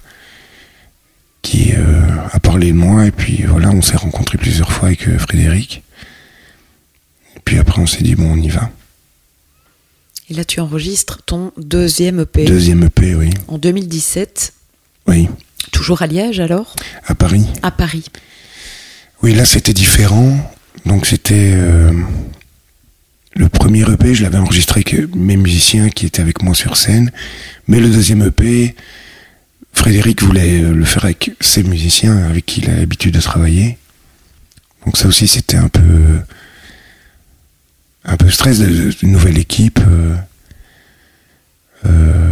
qui 1.41 1.73
euh, 1.73 2.27
a 2.31 2.39
parlé 2.39 2.67
de 2.67 2.77
moi. 2.77 3.05
Et 3.05 3.11
puis 3.11 3.43
voilà, 3.43 3.69
on 3.69 3.81
s'est 3.81 3.97
rencontrés 3.97 4.37
plusieurs 4.37 4.71
fois 4.71 4.87
avec 4.87 5.17
Frédéric. 5.17 5.83
Et 7.35 7.39
puis 7.43 7.57
après, 7.57 7.81
on 7.81 7.87
s'est 7.87 8.03
dit, 8.03 8.15
bon, 8.15 8.31
on 8.31 8.37
y 8.37 8.49
va. 8.49 8.69
Et 10.29 10.33
là, 10.33 10.45
tu 10.45 10.59
enregistres 10.59 11.23
ton 11.23 11.51
deuxième 11.57 12.21
EP 12.21 12.45
Deuxième 12.45 12.83
EP, 12.83 13.15
oui. 13.15 13.31
en 13.47 13.57
2017. 13.57 14.53
Oui, 15.11 15.27
Toujours 15.73 16.01
à 16.01 16.07
Liège 16.07 16.39
alors? 16.39 16.73
À 17.05 17.15
Paris. 17.15 17.45
À 17.63 17.69
Paris. 17.69 18.05
Oui, 19.21 19.35
là 19.35 19.43
c'était 19.43 19.73
différent. 19.73 20.37
Donc 20.85 21.05
c'était 21.05 21.51
euh, 21.53 21.91
le 23.35 23.49
premier 23.49 23.81
EP, 23.81 24.15
je 24.15 24.23
l'avais 24.23 24.37
enregistré 24.37 24.79
avec 24.85 25.13
mes 25.13 25.35
musiciens 25.35 25.89
qui 25.89 26.05
étaient 26.05 26.21
avec 26.21 26.41
moi 26.41 26.55
sur 26.55 26.77
scène. 26.77 27.11
Mais 27.67 27.81
le 27.81 27.89
deuxième 27.89 28.21
EP, 28.25 28.73
Frédéric 29.73 30.23
voulait 30.23 30.63
euh, 30.63 30.73
le 30.73 30.85
faire 30.85 31.03
avec 31.03 31.31
ses 31.41 31.63
musiciens 31.63 32.17
avec 32.29 32.45
qui 32.45 32.61
il 32.61 32.69
a 32.69 32.75
l'habitude 32.77 33.13
de 33.13 33.21
travailler. 33.21 33.77
Donc 34.85 34.97
ça 34.97 35.09
aussi 35.09 35.27
c'était 35.27 35.57
un 35.57 35.67
peu 35.67 36.19
un 38.05 38.15
peu 38.15 38.29
stress 38.29 38.61
d'une 38.61 39.11
nouvelle 39.11 39.37
équipe. 39.37 39.79
euh, 39.85 40.15
euh, 41.85 42.30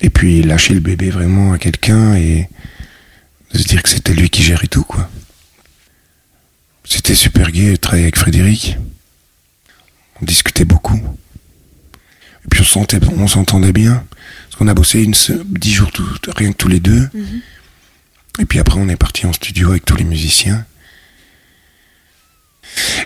et 0.00 0.10
puis 0.10 0.42
lâcher 0.42 0.74
le 0.74 0.80
bébé 0.80 1.10
vraiment 1.10 1.52
à 1.52 1.58
quelqu'un 1.58 2.14
et 2.14 2.48
de 3.52 3.58
se 3.58 3.64
dire 3.64 3.82
que 3.82 3.88
c'était 3.88 4.12
lui 4.14 4.28
qui 4.30 4.42
gérait 4.42 4.66
tout 4.66 4.84
quoi. 4.84 5.08
C'était 6.84 7.14
super 7.14 7.50
gai 7.50 7.72
de 7.72 7.76
travailler 7.76 8.04
avec 8.04 8.16
Frédéric. 8.16 8.76
On 10.20 10.24
discutait 10.24 10.64
beaucoup. 10.64 10.96
Et 12.44 12.48
puis 12.50 12.60
on 12.60 12.64
sentait, 12.64 13.00
on 13.04 13.26
s'entendait 13.26 13.72
bien. 13.72 14.04
Parce 14.44 14.56
qu'on 14.56 14.68
a 14.68 14.74
bossé 14.74 15.02
une, 15.02 15.14
dix 15.46 15.72
jours 15.72 15.90
tout- 15.90 16.06
rien 16.36 16.52
que 16.52 16.56
tous 16.56 16.68
les 16.68 16.80
deux. 16.80 17.08
Et 18.38 18.44
puis 18.44 18.58
après 18.60 18.78
on 18.78 18.88
est 18.88 18.96
parti 18.96 19.26
en 19.26 19.32
studio 19.32 19.70
avec 19.70 19.84
tous 19.84 19.96
les 19.96 20.04
musiciens. 20.04 20.64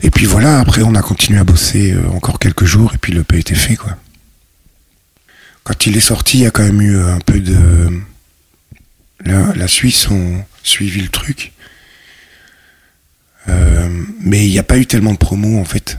Et 0.02 0.10
puis 0.10 0.26
voilà, 0.26 0.58
après 0.60 0.82
on 0.82 0.94
a 0.94 1.02
continué 1.02 1.38
à 1.38 1.44
bosser 1.44 1.92
euh, 1.92 2.08
encore 2.10 2.38
quelques 2.38 2.64
jours 2.64 2.92
et 2.94 2.98
puis 2.98 3.12
le 3.12 3.22
P 3.24 3.38
était 3.38 3.54
fait 3.54 3.76
quoi. 3.76 3.96
Quand 5.70 5.86
il 5.86 5.96
est 5.96 6.00
sorti, 6.00 6.38
il 6.38 6.42
y 6.42 6.46
a 6.46 6.50
quand 6.50 6.64
même 6.64 6.82
eu 6.82 6.98
un 6.98 7.20
peu 7.20 7.38
de. 7.38 7.90
La, 9.24 9.54
la 9.54 9.68
Suisse 9.68 10.10
ont 10.10 10.42
suivi 10.64 11.00
le 11.00 11.08
truc. 11.08 11.52
Euh, 13.48 13.88
mais 14.20 14.44
il 14.46 14.50
n'y 14.50 14.58
a 14.58 14.64
pas 14.64 14.78
eu 14.78 14.86
tellement 14.86 15.12
de 15.12 15.18
promos 15.18 15.60
en 15.60 15.64
fait. 15.64 15.98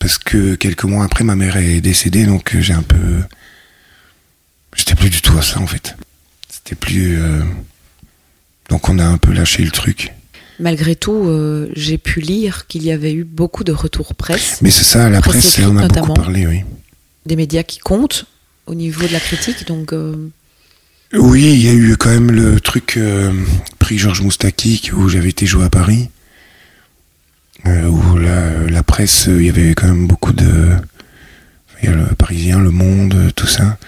Parce 0.00 0.18
que 0.18 0.56
quelques 0.56 0.82
mois 0.84 1.04
après, 1.04 1.22
ma 1.22 1.36
mère 1.36 1.56
est 1.56 1.80
décédée, 1.80 2.26
donc 2.26 2.56
j'ai 2.58 2.72
un 2.72 2.82
peu. 2.82 3.22
J'étais 4.74 4.96
plus 4.96 5.10
du 5.10 5.22
tout 5.22 5.38
à 5.38 5.42
ça 5.42 5.60
en 5.60 5.66
fait. 5.68 5.94
C'était 6.48 6.74
plus. 6.74 7.16
euh, 7.22 7.42
Donc 8.68 8.88
on 8.88 8.98
a 8.98 9.04
un 9.04 9.18
peu 9.18 9.32
lâché 9.32 9.62
le 9.62 9.70
truc. 9.70 10.12
Malgré 10.58 10.96
tout, 10.96 11.24
euh, 11.28 11.70
j'ai 11.76 11.98
pu 11.98 12.20
lire 12.20 12.66
qu'il 12.66 12.82
y 12.82 12.90
avait 12.90 13.12
eu 13.12 13.22
beaucoup 13.22 13.62
de 13.62 13.72
retours 13.72 14.16
presse, 14.16 14.58
Mais 14.60 14.70
c'est 14.72 14.84
ça, 14.84 15.08
la 15.08 15.20
Presse 15.20 15.32
presse, 15.42 15.58
écrite 15.58 15.66
on 15.68 15.76
a 15.76 15.82
notamment. 15.82 16.06
beaucoup 16.08 16.20
parlé, 16.20 16.46
oui. 16.48 16.62
des 17.26 17.36
médias 17.36 17.62
qui 17.62 17.78
comptent 17.78 18.26
au 18.66 18.74
niveau 18.74 19.06
de 19.06 19.12
la 19.12 19.20
critique. 19.20 19.66
Donc, 19.66 19.92
euh, 19.92 20.30
Oui, 21.12 21.52
il 21.52 21.64
y 21.64 21.68
a 21.68 21.72
eu 21.72 21.96
quand 21.96 22.10
même 22.10 22.30
le 22.30 22.60
truc 22.60 22.96
euh, 22.96 23.32
prix 23.78 23.98
Georges 23.98 24.22
Moustaki 24.22 24.90
où 24.94 25.08
j'avais 25.08 25.30
été 25.30 25.46
joué 25.46 25.64
à 25.64 25.70
Paris. 25.70 26.10
Euh, 27.66 27.86
où 27.86 28.18
la 28.18 28.82
presse, 28.82 29.26
il 29.26 29.44
y 29.44 29.48
avait 29.48 29.74
quand 29.74 29.86
même 29.86 30.06
beaucoup 30.06 30.32
de. 30.32 30.76
Il 31.82 31.88
y 31.88 31.92
a 31.92 31.96
le 31.96 32.06
Parisien, 32.14 32.60
Le 32.60 32.70
Monde, 32.70 33.32
tout 33.34 33.46
ça. 33.46 33.78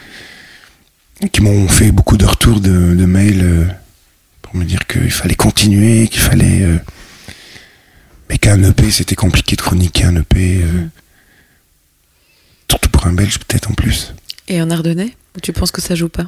Qui 1.33 1.41
m'ont 1.41 1.69
fait 1.69 1.93
beaucoup 1.93 2.17
de 2.17 2.25
retours 2.27 2.61
de, 2.61 2.95
de 2.95 3.05
mails 3.07 3.75
pour 4.43 4.55
me 4.55 4.65
dire 4.65 4.87
qu'il 4.87 5.11
fallait 5.11 5.35
continuer, 5.35 6.09
qu'il 6.09 6.21
fallait. 6.21 6.67
mais 8.29 8.39
qu'un 8.39 8.63
EP, 8.63 8.91
c'était 8.91 9.15
compliqué 9.15 9.57
de 9.57 9.63
chroniquer 9.63 10.05
un 10.05 10.17
EP. 10.17 10.65
Mm. 10.65 10.91
Surtout 12.71 12.91
pour 12.91 13.07
un 13.07 13.13
Belge, 13.13 13.39
peut-être 13.39 13.71
en 13.71 13.75
plus. 13.75 14.15
Et 14.49 14.61
en 14.63 14.71
Ardennais, 14.71 15.15
tu 15.43 15.53
penses 15.53 15.71
que 15.71 15.81
ça 15.83 15.95
joue 15.95 16.09
pas? 16.09 16.27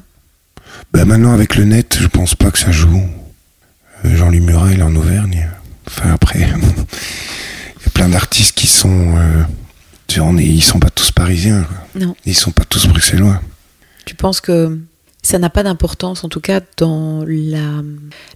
Bah 0.92 1.04
maintenant 1.04 1.32
avec 1.32 1.56
le 1.56 1.64
net, 1.64 1.96
je 2.00 2.06
pense 2.06 2.34
pas 2.34 2.50
que 2.50 2.58
ça 2.58 2.70
joue. 2.70 3.02
Euh, 4.04 4.16
Jean-Louis 4.16 4.40
Murat, 4.40 4.72
il 4.72 4.80
est 4.80 4.82
en 4.82 4.94
Auvergne. 4.94 5.48
Enfin 5.86 6.12
après, 6.12 6.40
il 6.40 6.48
y 6.48 7.86
a 7.86 7.90
plein 7.94 8.08
d'artistes 8.10 8.54
qui 8.56 8.66
sont, 8.66 9.16
euh, 9.16 9.42
on 10.20 10.36
est- 10.38 10.44
ils 10.44 10.62
sont 10.62 10.78
pas 10.80 10.90
tous 10.90 11.10
parisiens, 11.10 11.62
quoi. 11.62 11.76
Non. 12.06 12.14
ils 12.26 12.36
sont 12.36 12.50
pas 12.50 12.64
tous 12.64 12.86
bruxellois. 12.86 13.40
Tu 14.04 14.14
penses 14.14 14.40
que 14.40 14.78
ça 15.22 15.38
n'a 15.38 15.50
pas 15.50 15.62
d'importance, 15.62 16.24
en 16.24 16.28
tout 16.28 16.40
cas, 16.40 16.60
dans 16.76 17.24
la, 17.26 17.82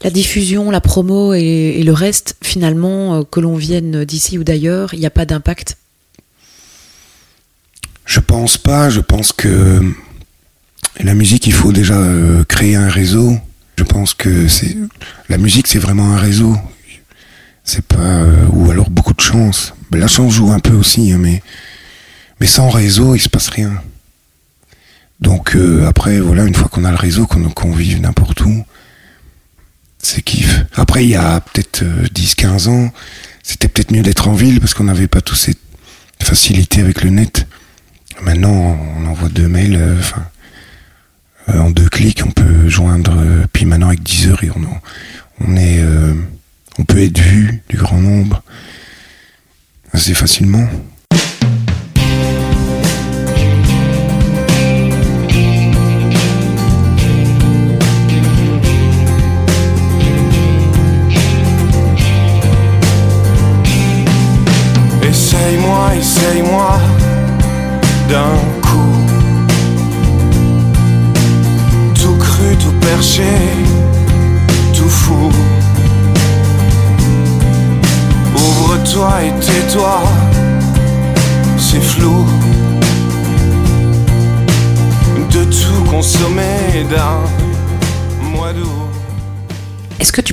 la 0.02 0.10
diffusion, 0.10 0.70
la 0.70 0.80
promo 0.80 1.32
et, 1.34 1.40
et 1.40 1.82
le 1.82 1.92
reste, 1.92 2.36
finalement, 2.42 3.14
euh, 3.16 3.22
que 3.30 3.40
l'on 3.40 3.56
vienne 3.56 4.04
d'ici 4.04 4.38
ou 4.38 4.44
d'ailleurs, 4.44 4.92
il 4.94 5.00
n'y 5.00 5.06
a 5.06 5.10
pas 5.10 5.24
d'impact? 5.26 5.76
Je 8.04 8.20
pense 8.20 8.58
pas. 8.58 8.90
Je 8.90 9.00
pense 9.00 9.32
que 9.32 9.80
la 11.00 11.14
musique, 11.14 11.46
il 11.46 11.52
faut 11.52 11.72
déjà 11.72 11.94
euh, 11.94 12.44
créer 12.44 12.76
un 12.76 12.88
réseau. 12.88 13.38
Je 13.76 13.84
pense 13.84 14.14
que 14.14 14.48
c'est 14.48 14.76
la 15.28 15.38
musique, 15.38 15.66
c'est 15.66 15.78
vraiment 15.78 16.12
un 16.12 16.18
réseau. 16.18 16.56
C'est 17.64 17.84
pas 17.84 17.96
euh, 17.96 18.46
ou 18.52 18.70
alors 18.70 18.90
beaucoup 18.90 19.14
de 19.14 19.20
chance. 19.20 19.74
La 19.92 20.08
chance 20.08 20.34
joue 20.34 20.50
un 20.52 20.60
peu 20.60 20.74
aussi, 20.74 21.12
hein, 21.12 21.18
mais 21.18 21.42
mais 22.40 22.46
sans 22.46 22.70
réseau, 22.70 23.14
il 23.14 23.20
se 23.20 23.28
passe 23.28 23.48
rien. 23.48 23.72
Donc 25.20 25.54
euh, 25.54 25.86
après, 25.86 26.18
voilà, 26.18 26.44
une 26.44 26.54
fois 26.54 26.68
qu'on 26.68 26.84
a 26.84 26.90
le 26.90 26.96
réseau, 26.96 27.26
qu'on 27.26 27.48
qu'on 27.50 27.70
vive 27.72 28.00
n'importe 28.00 28.40
où, 28.40 28.64
c'est 30.02 30.22
kiff. 30.22 30.64
Après, 30.74 31.04
il 31.04 31.10
y 31.10 31.16
a 31.16 31.40
peut-être 31.40 31.84
euh, 31.84 32.06
10-15 32.08 32.68
ans, 32.68 32.92
c'était 33.42 33.68
peut-être 33.68 33.92
mieux 33.92 34.02
d'être 34.02 34.28
en 34.28 34.34
ville 34.34 34.60
parce 34.60 34.74
qu'on 34.74 34.84
n'avait 34.84 35.06
pas 35.06 35.20
tous 35.20 35.36
ces 35.36 35.54
facilités 36.20 36.80
avec 36.80 37.02
le 37.02 37.10
net. 37.10 37.46
Maintenant, 38.24 38.78
on 38.98 39.06
envoie 39.06 39.28
deux 39.28 39.48
mails, 39.48 39.76
euh, 39.76 40.00
euh, 41.48 41.58
en 41.58 41.70
deux 41.70 41.88
clics, 41.88 42.22
on 42.24 42.30
peut 42.30 42.68
joindre. 42.68 43.12
euh, 43.18 43.46
puis 43.52 43.64
maintenant, 43.64 43.88
avec 43.88 44.02
10 44.02 44.28
heures, 44.28 44.40
on, 45.40 45.56
est, 45.56 45.82
on 46.78 46.84
peut 46.84 47.02
être 47.02 47.18
vu 47.18 47.62
du 47.68 47.76
grand 47.76 48.00
nombre 48.00 48.42
assez 49.92 50.14
facilement. 50.14 50.66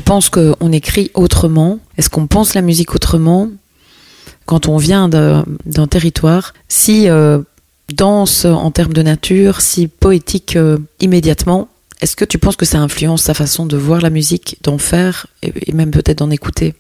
Penses 0.09 0.31
qu'on 0.31 0.71
écrit 0.71 1.11
autrement? 1.13 1.77
Est-ce 1.95 2.09
qu'on 2.09 2.25
pense 2.25 2.55
la 2.55 2.63
musique 2.63 2.95
autrement? 2.95 3.47
Quand 4.47 4.67
on 4.67 4.77
vient 4.77 5.07
d'un 5.07 5.87
territoire 5.87 6.55
si 6.67 7.07
euh, 7.07 7.37
dense 7.93 8.45
en 8.45 8.71
termes 8.71 8.93
de 8.93 9.03
nature, 9.03 9.61
si 9.61 9.87
poétique 9.87 10.55
euh, 10.55 10.79
immédiatement 10.99 11.69
Est-ce 12.01 12.15
que 12.15 12.25
tu 12.25 12.39
penses 12.39 12.55
que 12.55 12.65
ça 12.65 12.79
influence 12.79 13.21
sa 13.21 13.35
façon 13.35 13.67
de 13.67 13.77
voir 13.77 14.01
la 14.01 14.09
musique, 14.09 14.57
d'en 14.63 14.79
faire 14.79 15.27
et, 15.43 15.71
même 15.73 15.91
peut-être 15.91 16.17
d'en 16.17 16.31
écouter? 16.31 16.73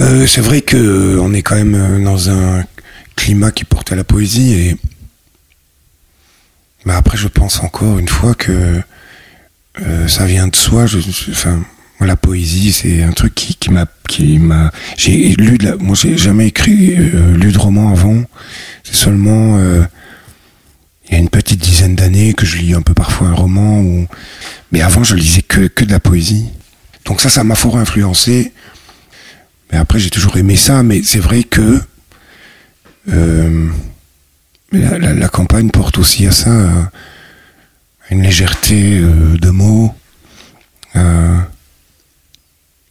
Euh, 0.00 0.26
c'est 0.26 0.40
vrai 0.40 0.62
que 0.62 1.16
on 1.20 1.32
est 1.32 1.42
quand 1.42 1.54
même 1.54 2.02
dans 2.02 2.28
un 2.28 2.64
climat 3.14 3.52
qui 3.52 3.62
porte 3.62 3.92
à 3.92 3.94
la 3.94 4.02
poésie 4.02 4.52
et 4.52 4.76
mais 6.84 6.94
après 6.94 7.16
je 7.16 7.28
pense 7.28 7.62
encore 7.62 8.00
une 8.00 8.08
fois 8.08 8.34
que 8.34 8.82
euh, 9.82 10.08
ça 10.08 10.26
vient 10.26 10.48
de 10.48 10.56
soi. 10.56 10.84
Enfin, 11.30 11.62
la 12.00 12.16
poésie 12.16 12.72
c'est 12.72 13.02
un 13.02 13.12
truc 13.12 13.34
qui, 13.34 13.54
qui 13.56 13.70
m'a 13.70 13.86
qui 14.08 14.38
m'a 14.38 14.70
j'ai 14.96 15.34
lu 15.34 15.58
de 15.58 15.66
la, 15.66 15.76
moi 15.76 15.96
j'ai 16.00 16.16
jamais 16.16 16.46
écrit 16.46 16.94
euh, 16.96 17.36
lu 17.36 17.52
de 17.52 17.58
roman 17.58 17.90
avant. 17.90 18.22
C'est 18.84 18.94
seulement 18.94 19.58
euh, 19.58 19.82
il 21.06 21.14
y 21.14 21.16
a 21.16 21.18
une 21.18 21.28
petite 21.28 21.60
dizaine 21.60 21.96
d'années 21.96 22.34
que 22.34 22.46
je 22.46 22.56
lis 22.56 22.74
un 22.74 22.82
peu 22.82 22.94
parfois 22.94 23.28
un 23.28 23.34
roman 23.34 23.84
mais 24.70 24.80
avant 24.80 25.02
je 25.02 25.14
lisais 25.14 25.42
que 25.42 25.66
que 25.66 25.84
de 25.84 25.90
la 25.90 26.00
poésie. 26.00 26.46
Donc 27.04 27.20
ça 27.20 27.28
ça 27.30 27.44
m'a 27.44 27.54
fort 27.54 27.78
influencé. 27.78 28.52
Mais 29.70 29.76
après, 29.76 29.98
j'ai 29.98 30.08
toujours 30.08 30.38
aimé 30.38 30.56
ça, 30.56 30.82
mais 30.82 31.02
c'est 31.02 31.18
vrai 31.18 31.44
que 31.44 31.78
la, 34.72 35.28
campagne 35.28 35.70
porte 35.70 35.98
aussi 35.98 36.26
à 36.26 36.32
ça, 36.32 36.50
à 36.50 36.90
une 38.10 38.22
légèreté 38.22 38.98
euh, 38.98 39.36
de 39.38 39.50
mots, 39.50 39.94
à 40.94 41.44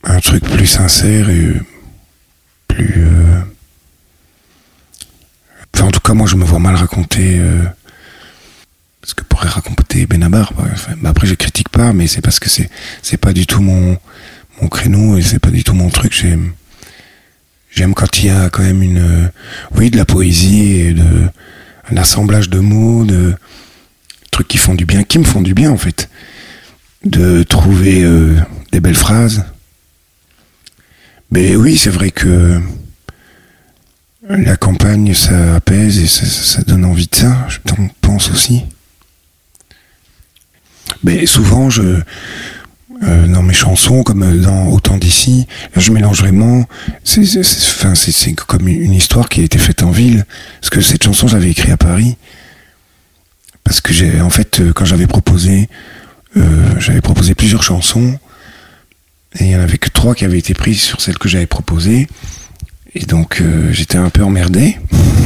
un 0.04 0.20
truc 0.20 0.44
plus 0.44 0.68
sincère 0.68 1.30
et 1.30 1.54
plus. 2.68 2.94
euh, 2.98 3.42
Enfin, 5.74 5.86
en 5.88 5.92
tout 5.92 6.00
cas, 6.00 6.14
moi, 6.14 6.26
je 6.28 6.36
me 6.36 6.46
vois 6.46 6.60
mal 6.60 6.76
raconter. 6.76 7.38
euh, 7.40 7.64
ce 9.04 9.14
que 9.14 9.24
pourrait 9.24 9.48
raconter 9.48 10.06
Benabar. 10.06 10.52
Enfin, 10.58 10.94
mais 11.02 11.10
après, 11.10 11.28
je 11.28 11.34
critique 11.36 11.70
pas, 11.70 11.94
mais 11.94 12.08
c'est 12.08 12.22
parce 12.22 12.40
que 12.40 12.50
c'est 12.50 12.70
c'est 13.02 13.18
pas 13.18 13.32
du 13.34 13.46
tout 13.46 13.62
mon 13.62 13.98
mon 14.62 14.68
créneau 14.68 15.18
et 15.18 15.22
c'est 15.22 15.40
pas 15.40 15.52
du 15.52 15.64
tout 15.64 15.74
mon 15.74 15.90
truc. 15.90 16.14
J'aime 16.14 16.52
j'aime 17.72 17.94
quand 17.94 18.20
il 18.20 18.26
y 18.26 18.30
a 18.30 18.50
quand 18.50 18.64
même 18.64 18.82
une 18.82 18.98
euh, 18.98 19.28
oui 19.76 19.90
de 19.92 19.98
la 19.98 20.04
poésie 20.06 20.72
et 20.82 20.94
de 20.94 21.30
un 21.92 21.98
assemblage 21.98 22.50
de 22.50 22.60
mots, 22.60 23.06
de 23.06 23.34
trucs 24.32 24.48
qui 24.48 24.58
font 24.58 24.76
du 24.76 24.86
bien, 24.86 25.04
qui 25.04 25.20
me 25.20 25.24
font 25.24 25.42
du 25.42 25.54
bien 25.54 25.72
en 25.72 25.78
fait, 25.78 26.10
de 27.04 27.44
trouver 27.44 28.04
euh, 28.04 28.36
des 28.72 28.80
belles 28.80 28.96
phrases. 28.96 29.46
Mais 31.32 31.56
oui, 31.56 31.78
c'est 31.78 31.90
vrai 31.90 32.12
que 32.12 32.62
la 34.30 34.58
campagne, 34.58 35.14
ça 35.14 35.56
apaise 35.56 36.00
et 36.00 36.08
ça, 36.08 36.62
donne 36.64 36.86
envie 36.86 37.08
de 37.08 37.16
ça. 37.16 37.48
Je 37.50 37.60
t'en 37.60 37.88
pense 38.02 38.30
aussi. 38.30 38.64
Mais 41.04 41.26
souvent, 41.26 41.70
je, 41.70 42.02
euh, 43.04 43.28
dans 43.28 43.44
mes 43.44 43.54
chansons, 43.54 44.04
comme 44.04 44.42
dans 44.42 44.68
Autant 44.68 44.98
d'ici, 44.98 45.48
je 45.76 45.92
mélange 45.92 46.20
vraiment. 46.20 46.66
C'est, 47.04 48.34
comme 48.34 48.68
une 48.68 48.94
histoire 48.94 49.30
qui 49.30 49.42
a 49.42 49.44
été 49.44 49.58
faite 49.58 49.84
en 49.84 49.92
ville. 49.92 50.26
Parce 50.62 50.70
que 50.70 50.82
cette 50.82 51.04
chanson, 51.04 51.28
j'avais 51.28 51.50
écrit 51.50 51.72
à 51.72 51.78
Paris. 51.78 52.18
Parce 53.68 53.82
que 53.82 53.92
j'ai, 53.92 54.22
en 54.22 54.30
fait, 54.30 54.62
euh, 54.62 54.72
quand 54.72 54.86
j'avais 54.86 55.08
proposé, 55.08 55.68
euh, 56.38 56.80
j'avais 56.80 57.02
proposé 57.02 57.36
plusieurs 57.36 57.64
chansons. 57.64 58.18
Et 59.38 59.44
il 59.44 59.50
y 59.50 59.56
en 59.58 59.60
avait 59.60 59.78
que 59.78 59.90
trois 59.90 60.16
qui 60.16 60.24
avaient 60.24 60.40
été 60.40 60.54
prises 60.54 60.80
sur 60.80 61.02
celle 61.02 61.18
que 61.18 61.28
j'avais 61.28 61.48
proposée. 61.48 62.08
Et 62.96 63.06
donc, 63.06 63.42
euh, 63.42 63.74
j'étais 63.74 63.98
un 63.98 64.10
peu 64.10 64.24
emmerdé. 64.24 64.78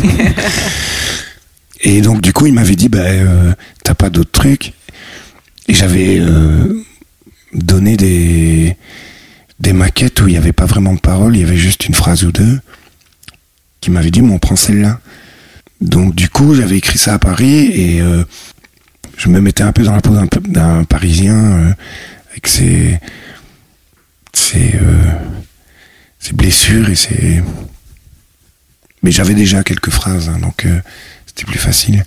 Et 1.82 2.02
donc 2.02 2.22
du 2.22 2.34
coup, 2.34 2.48
il 2.48 2.54
m'avait 2.54 2.76
dit, 2.76 2.90
bah, 2.90 3.00
euh, 3.02 3.54
t'as 3.84 3.94
pas 3.94 4.10
d'autres 4.10 4.32
trucs 4.32 4.74
Et 5.68 5.76
j'avais 5.76 6.20
donné 7.54 7.98
des 7.98 8.76
des 9.60 9.74
maquettes 9.74 10.20
où 10.22 10.28
il 10.28 10.32
n'y 10.32 10.38
avait 10.38 10.52
pas 10.52 10.66
vraiment 10.66 10.96
de 10.96 11.00
parole, 11.00 11.36
il 11.36 11.42
y 11.42 11.44
avait 11.44 11.58
juste 11.58 11.86
une 11.86 11.94
phrase 11.94 12.24
ou 12.24 12.32
deux, 12.32 12.60
qui 13.82 13.92
m'avait 13.92 14.10
dit, 14.10 14.22
bon, 14.22 14.34
on 14.34 14.40
prend 14.40 14.56
celle-là. 14.56 15.00
Donc 15.82 16.16
du 16.16 16.30
coup, 16.30 16.54
j'avais 16.54 16.78
écrit 16.78 16.98
ça 17.00 17.16
à 17.16 17.20
Paris 17.20 17.72
et 17.74 18.02
euh, 18.02 18.24
je 19.18 19.30
me 19.30 19.42
mettais 19.42 19.64
un 19.64 19.72
peu 19.72 19.84
dans 19.84 19.94
la 19.94 20.02
peau 20.02 20.16
d'un, 20.48 20.84
Parisien 20.84 21.36
euh, 21.36 21.74
avec 22.32 22.48
ses, 22.48 23.00
ses, 24.34 24.76
euh, 24.76 25.12
ses 26.20 26.34
blessures 26.34 26.90
et 26.90 26.96
ses... 26.96 27.42
Mais 29.04 29.12
j'avais 29.12 29.34
déjà 29.34 29.64
quelques 29.64 29.90
phrases, 29.90 30.30
hein, 30.30 30.38
donc 30.40 30.66
euh, 30.66 30.80
c'était 31.26 31.46
plus 31.46 31.58
facile. 31.58 32.06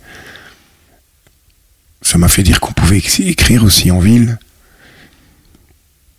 Ça 2.02 2.18
m'a 2.18 2.28
fait 2.28 2.44
dire 2.44 2.60
qu'on 2.60 2.72
pouvait 2.72 2.98
éc- 2.98 3.26
écrire 3.26 3.64
aussi 3.64 3.90
en 3.90 3.98
ville. 3.98 4.38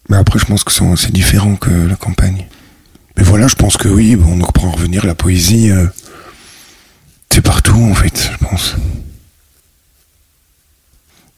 Mais 0.09 0.17
après, 0.17 0.39
je 0.39 0.45
pense 0.45 0.65
que 0.65 0.71
c'est 0.97 1.13
différent 1.13 1.55
que 1.55 1.69
la 1.69 1.95
campagne. 1.95 2.45
Mais 3.15 3.23
voilà, 3.23 3.47
je 3.47 3.55
pense 3.55 3.77
que 3.77 3.87
oui, 3.87 4.15
donc 4.17 4.51
pour 4.51 4.65
en 4.65 4.71
revenir, 4.71 5.05
la 5.05 5.15
poésie, 5.15 5.71
euh, 5.71 5.87
partout 7.45 7.81
en 7.81 7.93
fait, 7.93 8.29
je 8.31 8.37
pense. 8.45 8.75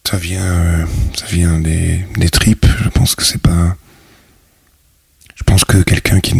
Ça 0.09 0.17
vient, 0.17 0.41
euh, 0.41 0.85
ça 1.15 1.25
vient 1.27 1.59
des, 1.59 2.05
tripes. 2.31 2.65
Je 2.83 2.89
pense 2.89 3.13
que 3.13 3.23
c'est 3.23 3.41
pas. 3.41 3.75
Je 5.35 5.43
pense 5.43 5.65
que 5.65 5.77
quelqu'un 5.83 6.19
qui 6.19 6.33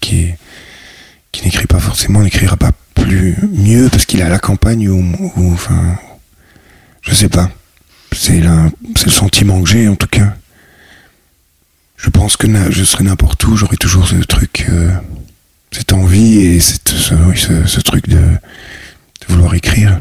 qui, 0.00 1.44
n'écrit 1.44 1.66
pas 1.66 1.80
forcément 1.80 2.22
n'écrira 2.22 2.56
pas 2.56 2.72
plus 2.94 3.36
mieux 3.52 3.88
parce 3.90 4.06
qu'il 4.06 4.22
à 4.22 4.28
la 4.28 4.38
campagne 4.38 4.88
ou, 4.88 5.52
enfin, 5.52 5.98
je 7.02 7.14
sais 7.14 7.28
pas. 7.28 7.50
C'est 8.12 8.40
le 8.40 9.10
sentiment 9.10 9.62
que 9.62 9.68
j'ai 9.68 9.88
en 9.88 9.96
tout 9.96 10.06
cas. 10.06 10.34
Je 11.96 12.10
pense 12.10 12.36
que 12.36 12.46
je 12.70 12.84
serais 12.84 13.04
n'importe 13.04 13.44
où, 13.44 13.56
j'aurais 13.56 13.76
toujours 13.76 14.06
ce 14.06 14.14
truc, 14.14 14.66
euh, 14.68 14.90
cette 15.70 15.92
envie 15.92 16.38
et 16.38 16.60
ce, 16.60 17.80
truc 17.80 18.08
de, 18.08 18.20
vouloir 19.28 19.54
écrire. 19.54 20.00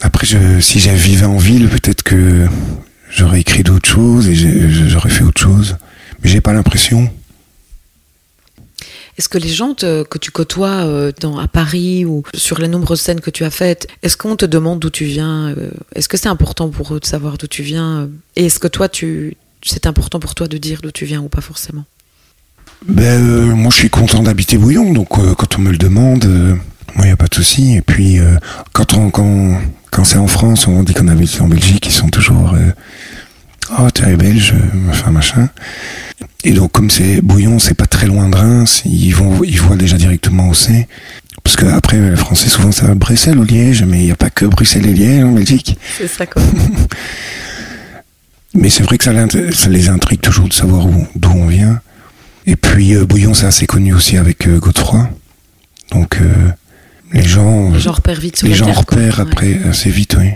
Après, 0.00 0.26
si 0.60 0.80
j'avais 0.80 0.96
vivais 0.96 1.26
en 1.26 1.38
ville, 1.38 1.68
peut-être 1.68 2.02
que 2.02 2.46
j'aurais 3.10 3.40
écrit 3.40 3.62
d'autres 3.62 3.88
choses 3.88 4.28
et 4.28 4.34
j'aurais 4.88 5.10
fait 5.10 5.24
autre 5.24 5.40
chose. 5.40 5.76
Mais 6.22 6.28
j'ai 6.28 6.40
pas 6.40 6.52
l'impression. 6.52 7.10
Est-ce 9.18 9.30
que 9.30 9.38
les 9.38 9.48
gens 9.48 9.74
que 9.74 10.18
tu 10.18 10.30
côtoies 10.30 10.84
euh, 10.84 11.12
à 11.40 11.48
Paris 11.48 12.04
ou 12.04 12.22
sur 12.34 12.58
les 12.58 12.68
nombreuses 12.68 13.00
scènes 13.00 13.20
que 13.20 13.30
tu 13.30 13.44
as 13.44 13.50
faites, 13.50 13.88
est-ce 14.02 14.16
qu'on 14.16 14.36
te 14.36 14.44
demande 14.44 14.78
d'où 14.78 14.90
tu 14.90 15.04
viens 15.04 15.54
euh, 15.56 15.70
Est-ce 15.94 16.08
que 16.08 16.18
c'est 16.18 16.28
important 16.28 16.68
pour 16.68 16.94
eux 16.94 17.00
de 17.00 17.06
savoir 17.06 17.38
d'où 17.38 17.46
tu 17.46 17.62
viens 17.62 18.00
euh, 18.00 18.06
Et 18.36 18.46
est-ce 18.46 18.58
que 18.58 18.68
toi, 18.68 18.88
c'est 19.62 19.86
important 19.86 20.20
pour 20.20 20.34
toi 20.34 20.48
de 20.48 20.58
dire 20.58 20.80
d'où 20.82 20.90
tu 20.90 21.06
viens 21.06 21.22
ou 21.22 21.28
pas 21.28 21.40
forcément? 21.40 21.84
Ben, 22.88 23.04
euh, 23.04 23.54
moi, 23.54 23.70
je 23.72 23.78
suis 23.78 23.90
content 23.90 24.22
d'habiter 24.22 24.58
Bouillon, 24.58 24.92
donc 24.92 25.18
euh, 25.18 25.34
quand 25.34 25.58
on 25.58 25.62
me 25.62 25.70
le 25.70 25.78
demande, 25.78 26.24
euh, 26.24 26.54
moi, 26.94 27.04
il 27.04 27.06
n'y 27.06 27.10
a 27.12 27.16
pas 27.16 27.26
de 27.26 27.34
souci. 27.34 27.74
Et 27.76 27.82
puis, 27.82 28.18
euh, 28.18 28.36
quand, 28.72 28.94
on, 28.94 29.10
quand, 29.10 29.58
quand 29.90 30.04
c'est 30.04 30.18
en 30.18 30.28
France, 30.28 30.66
on 30.68 30.82
dit 30.82 30.94
qu'on 30.94 31.08
habite 31.08 31.40
en 31.40 31.48
Belgique, 31.48 31.86
ils 31.86 31.92
sont 31.92 32.08
toujours 32.08 32.54
euh, 32.54 32.70
Oh, 33.80 33.88
tu 33.92 34.04
es 34.04 34.16
belge, 34.16 34.54
enfin, 34.90 35.10
machin. 35.10 35.48
Et 36.44 36.52
donc, 36.52 36.70
comme 36.70 36.88
c'est 36.88 37.20
Bouillon, 37.20 37.58
c'est 37.58 37.74
pas 37.74 37.86
très 37.86 38.06
loin 38.06 38.28
de 38.28 38.36
Reims, 38.36 38.82
ils, 38.84 39.10
vont, 39.12 39.42
ils 39.42 39.60
voient 39.60 39.74
déjà 39.76 39.96
directement 39.96 40.48
où 40.50 40.54
c'est. 40.54 40.86
Parce 41.42 41.56
que 41.56 41.66
après, 41.66 41.98
les 41.98 42.16
Français, 42.16 42.48
souvent, 42.48 42.70
ça 42.70 42.86
va 42.86 42.94
Bruxelles 42.94 43.38
ou 43.38 43.42
Liège, 43.44 43.82
mais 43.82 43.98
il 44.00 44.04
n'y 44.06 44.12
a 44.12 44.16
pas 44.16 44.30
que 44.30 44.44
Bruxelles 44.44 44.86
et 44.86 44.92
Liège 44.92 45.24
en 45.24 45.32
Belgique. 45.32 45.76
C'est 45.98 46.06
ça 46.06 46.26
quoi. 46.26 46.42
Mais 48.54 48.70
c'est 48.70 48.82
vrai 48.84 48.96
que 48.96 49.04
ça, 49.04 49.12
ça 49.52 49.68
les 49.68 49.88
intrigue 49.90 50.20
toujours 50.20 50.48
de 50.48 50.52
savoir 50.52 50.86
où- 50.86 51.06
d'où 51.14 51.28
on 51.30 51.46
vient. 51.46 51.80
Et 52.46 52.56
puis 52.56 52.94
euh, 52.94 53.04
Bouillon, 53.04 53.34
c'est 53.34 53.46
assez 53.46 53.66
connu 53.66 53.92
aussi 53.94 54.16
avec 54.16 54.46
euh, 54.46 54.58
Godefroy. 54.58 55.08
Donc 55.90 56.18
euh, 56.20 56.26
les 57.12 57.22
gens, 57.22 57.70
les 57.72 57.80
gens 57.80 57.92
repèrent 57.92 58.20
vite 58.20 58.36
sur 58.38 58.46
les 58.48 58.54
gens 58.54 58.66
terre, 58.66 58.84
quoi. 58.86 58.96
repèrent 58.96 59.18
Ouais. 59.20 59.26
après 59.32 59.60
assez 59.68 59.90
vite, 59.90 60.16
oui. 60.18 60.30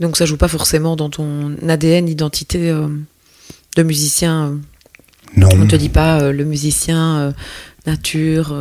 Donc 0.00 0.16
ça 0.16 0.26
joue 0.26 0.36
pas 0.36 0.48
forcément 0.48 0.96
dans 0.96 1.10
ton 1.10 1.56
ADN, 1.68 2.08
identité 2.08 2.70
euh, 2.70 2.88
de 3.76 3.82
musicien. 3.82 4.46
euh. 4.46 4.56
Non, 5.36 5.48
On 5.52 5.66
te 5.66 5.76
dit 5.76 5.88
pas 5.88 6.20
euh, 6.20 6.32
le 6.32 6.44
musicien 6.44 7.32
nature 7.86 8.54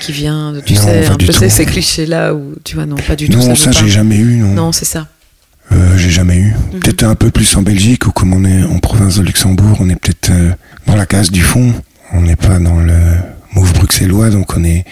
qui 0.00 0.12
vient, 0.12 0.52
de- 0.52 0.60
tu 0.60 0.72
Non, 0.74 0.80
sais, 0.82 1.06
un 1.06 1.16
peu 1.16 1.30
ces, 1.32 1.48
ces 1.50 1.64
clichés-là 1.66 2.34
où 2.34 2.54
tu 2.64 2.74
vois, 2.76 2.86
non, 2.86 2.96
pas 2.96 3.14
du 3.16 3.28
tout. 3.28 3.36
non, 3.38 3.54
ça, 3.54 3.70
j'ai 3.70 3.88
jamais 3.88 4.16
eu. 4.16 4.36
Non, 4.38 4.54
Non, 4.54 4.72
c'est 4.72 4.84
ça. 4.86 5.08
Euh, 5.72 5.96
j'ai 5.96 6.10
jamais 6.10 6.36
eu. 6.36 6.52
Mhm. 6.72 6.80
Peut-être 6.80 7.02
un 7.04 7.14
peu 7.14 7.30
plus 7.30 7.56
en 7.56 7.62
Belgique 7.62 8.06
ou 8.06 8.10
comme 8.12 8.32
on 8.32 8.44
est 8.44 8.64
en 8.64 8.78
province 8.80 9.16
de 9.18 9.22
Luxembourg, 9.22 9.76
on 9.80 9.88
est 9.88 9.96
peut-être 9.96 10.30
euh, 10.30 10.52
dans 10.86 10.96
la 10.96 11.06
case 11.06 11.30
du 11.30 11.42
fond. 11.42 11.72
On 12.12 12.22
n'est 12.22 12.36
pas 12.36 12.58
dans 12.58 12.80
le 12.80 12.98
move 13.54 13.72
bruxellois, 13.74 14.30
donc 14.30 14.56
on 14.56 14.64
est. 14.64 14.84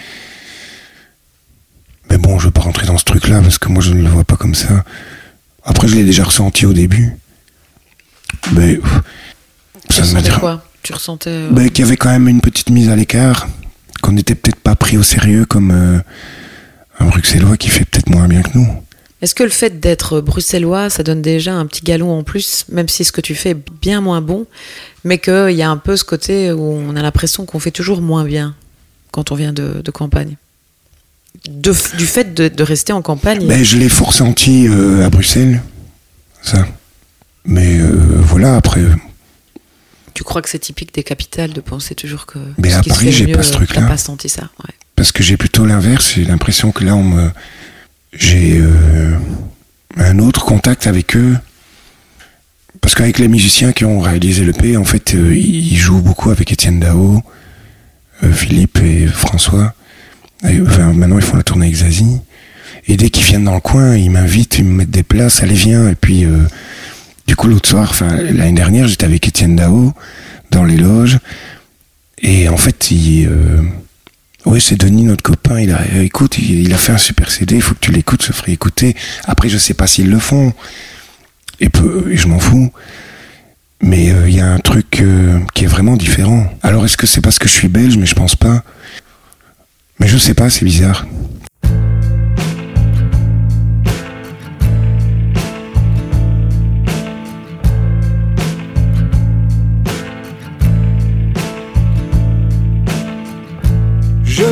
Mais 2.11 2.17
bon, 2.19 2.39
je 2.39 2.47
veux 2.47 2.51
pas 2.53 2.61
rentrer 2.63 2.87
dans 2.87 2.97
ce 2.97 3.05
truc-là 3.05 3.41
parce 3.41 3.59
que 3.59 3.69
moi 3.69 3.83
je 3.83 3.93
ne 3.93 4.03
le 4.03 4.09
vois 4.09 4.25
pas 4.25 4.37
comme 4.37 4.55
ça. 4.55 4.85
Après, 5.65 5.89
je 5.89 5.97
l'ai 5.97 6.05
déjà 6.05 6.25
ressenti 6.25 6.65
au 6.65 6.73
début. 6.73 7.13
Mais 8.53 8.77
pff, 8.77 9.01
ça 9.91 10.03
ne 10.03 10.21
Tu 10.83 10.93
ressentais. 10.93 11.31
euh, 11.31 11.69
qu'il 11.69 11.85
y 11.85 11.89
avait 11.89 11.97
quand 11.97 12.11
même 12.11 12.29
une 12.29 12.41
petite 12.41 12.71
mise 12.71 12.89
à 12.89 12.97
l'écart, 12.97 13.49
qu'on 14.01 14.13
n'était 14.13 14.35
peut-être 14.37 14.61
pas 14.61 14.77
pris 14.77 14.97
au 14.97 15.03
sérieux 15.03 15.45
comme 15.45 15.73
un 17.01 17.07
bruxellois 17.07 17.57
qui 17.57 17.69
fait 17.69 17.85
peut-être 17.85 18.09
moins 18.11 18.29
bien 18.29 18.43
que 18.43 18.51
nous. 18.57 18.69
Est-ce 19.21 19.35
que 19.35 19.43
le 19.43 19.51
fait 19.51 19.81
d'être 19.81 20.21
bruxellois, 20.21 20.91
ça 20.91 21.03
donne 21.03 21.23
déjà 21.23 21.53
un 21.55 21.67
petit 21.67 21.83
galon 21.83 22.17
en 22.17 22.23
plus, 22.23 22.65
même 22.69 22.89
si 22.89 23.05
ce 23.05 23.11
que 23.11 23.21
tu 23.21 23.35
fais 23.35 23.51
est 23.51 23.63
bien 23.83 24.01
moins 24.01 24.21
bon, 24.21 24.47
mais 25.03 25.19
qu'il 25.19 25.51
y 25.57 25.63
a 25.63 25.69
un 25.71 25.77
peu 25.77 25.97
ce 25.97 26.05
côté 26.05 26.53
où 26.53 26.63
on 26.63 26.95
a 26.95 27.03
l'impression 27.03 27.45
qu'on 27.45 27.59
fait 27.59 27.73
toujours 27.73 28.01
moins 28.01 28.25
bien 28.25 28.55
quand 29.11 29.33
on 29.33 29.35
vient 29.35 29.53
de, 29.53 29.83
de 29.83 29.91
campagne? 29.91 30.37
De 31.49 31.75
Du 31.97 32.07
fait 32.07 32.33
de, 32.33 32.49
de 32.49 32.63
rester 32.63 32.93
en 32.93 33.03
campagne? 33.03 33.47
Ben, 33.47 33.65
je 33.65 33.77
l'ai 33.77 33.89
fort 33.89 34.09
ressenti 34.09 34.69
euh, 34.69 35.05
à 35.05 35.11
Bruxelles, 35.11 35.63
ça. 36.43 36.67
Mais 37.45 37.79
euh, 37.81 37.91
voilà, 38.21 38.57
après, 38.57 38.81
euh, 38.81 38.95
Tu 40.15 40.23
crois 40.23 40.43
que 40.43 40.49
c'est 40.49 40.59
typique 40.59 40.95
des 40.95 41.03
capitales 41.03 41.53
de 41.53 41.61
penser 41.61 41.95
toujours 41.95 42.27
que. 42.27 42.39
Mais 42.59 42.73
à 42.73 42.83
Paris, 42.83 43.11
j'ai 43.13 43.29
pas 43.33 43.43
ce 43.43 43.53
truc-là. 43.53 43.83
Pas 43.83 43.97
senti 43.97 44.29
ça, 44.29 44.51
ouais. 44.65 44.75
parce 44.95 45.13
que 45.13 45.23
j'ai 45.23 45.37
plutôt 45.37 45.65
l'inverse, 45.65 46.13
j'ai 46.15 46.25
l'impression 46.25 46.73
que 46.73 46.85
là, 46.85 46.95
on 46.95 47.05
me, 47.05 47.31
j'ai 48.13 48.59
euh, 48.59 49.17
un 49.97 50.19
autre 50.19 50.45
contact 50.45 50.87
avec 50.87 51.17
eux. 51.17 51.37
Parce 52.81 52.95
qu'avec 52.95 53.19
les 53.19 53.29
musiciens 53.29 53.73
qui 53.73 53.85
ont 53.85 54.01
réalisé 54.01 54.45
le 54.45 54.53
P, 54.53 54.77
en 54.77 54.85
fait, 54.85 55.15
euh, 55.15 55.35
ils 55.35 55.77
jouent 55.77 56.01
beaucoup 56.01 56.31
avec 56.31 56.53
Étienne 56.53 56.79
Dao, 56.79 57.23
euh, 58.23 58.33
Philippe 58.33 58.79
et 58.83 59.07
François. 59.07 59.75
Maintenant, 60.43 61.17
ils 61.17 61.25
font 61.25 61.37
la 61.37 61.43
tournée 61.43 61.67
avec 61.67 61.79
Zazie. 61.79 62.21
Et 62.87 62.97
dès 62.97 63.11
qu'ils 63.11 63.25
viennent 63.25 63.45
dans 63.45 63.55
le 63.55 63.61
coin, 63.61 63.97
ils 63.97 64.11
m'invitent, 64.11 64.59
ils 64.59 64.65
me 64.65 64.73
mettent 64.73 64.91
des 64.91 65.03
places, 65.03 65.43
allez, 65.43 65.55
viens. 65.55 65.89
Et 65.89 65.97
puis, 65.97 66.25
euh, 66.25 66.45
du 67.27 67.35
coup, 67.35 67.49
l'autre 67.49 67.69
soir, 67.69 67.89
enfin, 67.91 68.17
l'année 68.17 68.53
dernière, 68.53 68.87
j'étais 68.87 69.05
avec 69.05 69.27
Étienne 69.27 69.57
Dao 69.57 69.93
dans 70.51 70.65
les 70.65 70.77
loges. 70.77 71.19
Et 72.23 72.49
en 72.49 72.57
fait, 72.57 72.91
il, 72.91 73.29
euh, 74.47 74.51
ouais, 74.51 74.61
c'est 74.61 74.77
Denis, 74.77 75.05
notre 75.05 75.23
copain. 75.23 75.61
Il 75.61 75.71
a, 75.73 75.81
euh, 75.95 76.03
écoute, 76.03 76.39
il, 76.39 76.73
a 76.73 76.77
fait 76.77 76.93
un 76.93 76.99
super 76.99 77.31
CD. 77.31 77.57
Il 77.57 77.63
faut 77.63 77.75
que 77.75 77.81
tu 77.81 77.93
l'écoutes, 77.93 78.23
se 78.23 78.33
ferait 78.33 78.53
écouter. 78.53 78.95
Après, 79.25 79.49
je 79.49 79.59
sais 79.59 79.75
pas 79.75 79.87
s'ils 79.87 80.11
le 80.11 80.19
font. 80.19 80.53
Et, 81.61 81.69
peu, 81.69 82.11
et 82.11 82.17
je 82.17 82.29
m'en 82.29 82.39
fous. 82.39 82.73
Mais 83.81 84.11
euh, 84.11 84.29
il 84.29 84.35
y 84.35 84.41
a 84.41 84.51
un 84.51 84.59
truc 84.59 85.01
euh, 85.01 85.39
qui 85.55 85.65
est 85.65 85.69
vraiment 85.69 85.97
différent. 85.97 86.47
Alors, 86.63 86.85
est-ce 86.85 86.97
que 86.97 87.07
c'est 87.07 87.21
parce 87.21 87.39
que 87.39 87.49
je 87.49 87.53
suis 87.53 87.69
belge? 87.69 87.97
Mais 87.97 88.07
je 88.07 88.15
pense 88.15 88.37
pas. 88.37 88.63
Mais 90.01 90.09
je 90.09 90.19
sais 90.19 90.35
pas, 90.35 90.51
c'est 90.51 90.65
bizarre. 90.65 91.07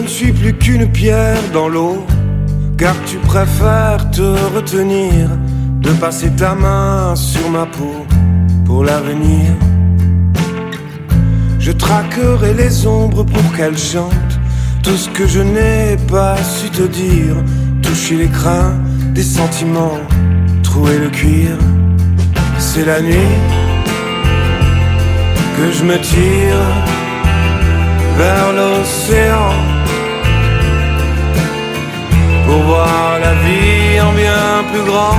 Ne 0.07 0.11
suis 0.11 0.33
plus 0.33 0.53
qu'une 0.53 0.87
pierre 0.93 1.43
dans 1.53 1.69
l'eau, 1.69 2.07
car 2.79 2.95
tu 3.07 3.17
préfères 3.17 4.09
te 4.13 4.29
retenir 4.55 5.29
de 5.81 5.91
passer 6.05 6.31
ta 6.31 6.55
main 6.55 7.17
sur 7.17 7.51
ma 7.51 7.67
peau 7.67 8.07
pour 8.65 8.85
l'avenir. 8.85 9.51
Je 11.59 11.73
traquerai 11.73 12.55
les 12.55 12.87
ombres 12.87 13.25
pour 13.25 13.57
qu'elles 13.57 13.77
chantent 13.77 14.39
tout 14.85 14.97
ce 14.97 15.09
que 15.09 15.27
je 15.27 15.41
n'ai 15.41 15.97
pas 16.07 16.37
su 16.37 16.71
te 16.71 16.83
dire, 16.83 17.35
toucher 17.83 18.15
les 18.15 18.29
crins 18.29 18.75
des 19.13 19.25
sentiments, 19.25 19.99
trouer 20.63 20.99
le 20.99 21.09
cuir. 21.09 21.57
C'est 22.59 22.85
la 22.85 23.01
nuit 23.03 23.35
que 25.57 25.73
je 25.73 25.83
me 25.83 25.99
tire 25.99 26.63
vers 28.17 28.53
l'océan. 28.53 29.76
Pour 32.47 32.59
voir 32.63 33.19
la 33.21 33.35
vie 33.35 34.01
en 34.01 34.13
bien 34.13 34.65
plus 34.73 34.85
grand. 34.85 35.19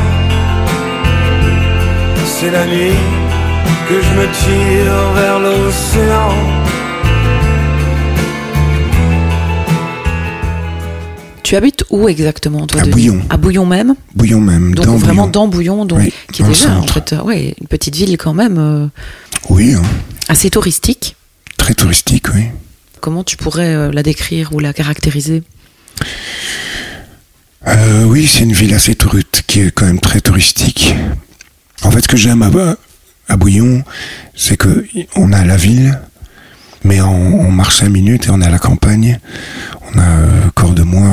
C'est 2.25 2.51
la 2.51 2.65
nuit 2.65 2.95
que 3.89 3.95
je 4.01 4.11
me 4.19 4.25
tire 4.41 5.11
vers 5.15 5.39
l'océan. 5.39 6.33
Tu 11.43 11.55
habites 11.55 11.85
où 11.89 12.09
exactement, 12.09 12.67
toi 12.67 12.81
À 12.81 12.83
Denis 12.83 12.93
Bouillon. 12.93 13.21
À 13.29 13.37
Bouillon 13.37 13.65
même 13.65 13.95
Bouillon 14.15 14.41
même, 14.41 14.75
Donc 14.75 14.85
dans 14.85 14.97
vraiment 14.97 15.21
Bouillon. 15.27 15.31
dans 15.31 15.47
Bouillon, 15.47 15.85
donc, 15.85 15.99
Oui, 15.99 16.13
qui 16.33 16.41
est 16.43 16.45
déjà 16.45 16.75
en 16.75 16.85
fait, 16.85 17.13
euh, 17.13 17.21
ouais, 17.21 17.55
une 17.61 17.67
petite 17.67 17.95
ville 17.95 18.17
quand 18.17 18.33
même 18.33 18.57
euh, 18.59 18.87
Oui, 19.49 19.73
hein, 19.73 19.81
assez 20.27 20.49
touristique. 20.49 21.15
très 21.57 21.73
touristique, 21.73 22.25
oui. 22.35 22.47
Comment 22.99 23.23
tu 23.23 23.37
pourrais 23.37 23.73
euh, 23.73 23.91
la 23.93 24.03
décrire 24.03 24.49
ou 24.53 24.59
la 24.59 24.73
caractériser? 24.73 25.41
Euh, 27.65 28.03
oui, 28.03 28.27
c'est 28.27 28.43
une 28.43 28.53
ville 28.53 28.73
assez 28.73 28.95
touriste, 28.95 29.43
qui 29.47 29.61
est 29.61 29.71
quand 29.71 29.85
même 29.85 29.99
très 29.99 30.21
touristique. 30.21 30.93
En 31.83 31.91
fait, 31.91 32.01
ce 32.01 32.07
que 32.07 32.17
j'aime 32.17 32.43
à, 32.43 33.37
Bouillon, 33.37 33.83
c'est 34.35 34.57
que 34.57 34.85
on 35.15 35.33
a 35.33 35.43
la 35.43 35.57
ville, 35.57 35.99
mais 36.83 37.01
on, 37.01 37.51
marche 37.51 37.77
cinq 37.77 37.89
minutes 37.89 38.27
et 38.27 38.29
on 38.29 38.41
à 38.41 38.49
la 38.49 38.59
campagne. 38.59 39.19
On 39.93 39.99
a 39.99 40.03
euh, 40.03 40.49
corps 40.53 40.73
de 40.73 40.83
moi 40.83 41.07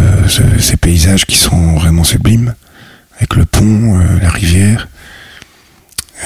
euh, 0.00 0.28
ce- 0.28 0.58
ces 0.58 0.76
paysages 0.76 1.26
qui 1.26 1.36
sont 1.36 1.74
vraiment 1.74 2.04
sublimes, 2.04 2.54
avec 3.16 3.34
le 3.36 3.44
pont, 3.44 3.98
la 4.20 4.30
rivière, 4.30 4.88